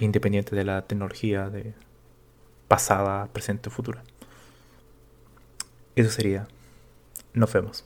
Independiente 0.00 0.56
de 0.56 0.64
la 0.64 0.82
tecnología 0.82 1.48
de 1.48 1.74
pasada, 2.66 3.28
presente 3.32 3.68
o 3.68 3.72
futura. 3.72 4.02
Eso 5.94 6.10
sería. 6.10 6.48
Nos 7.34 7.52
vemos. 7.52 7.84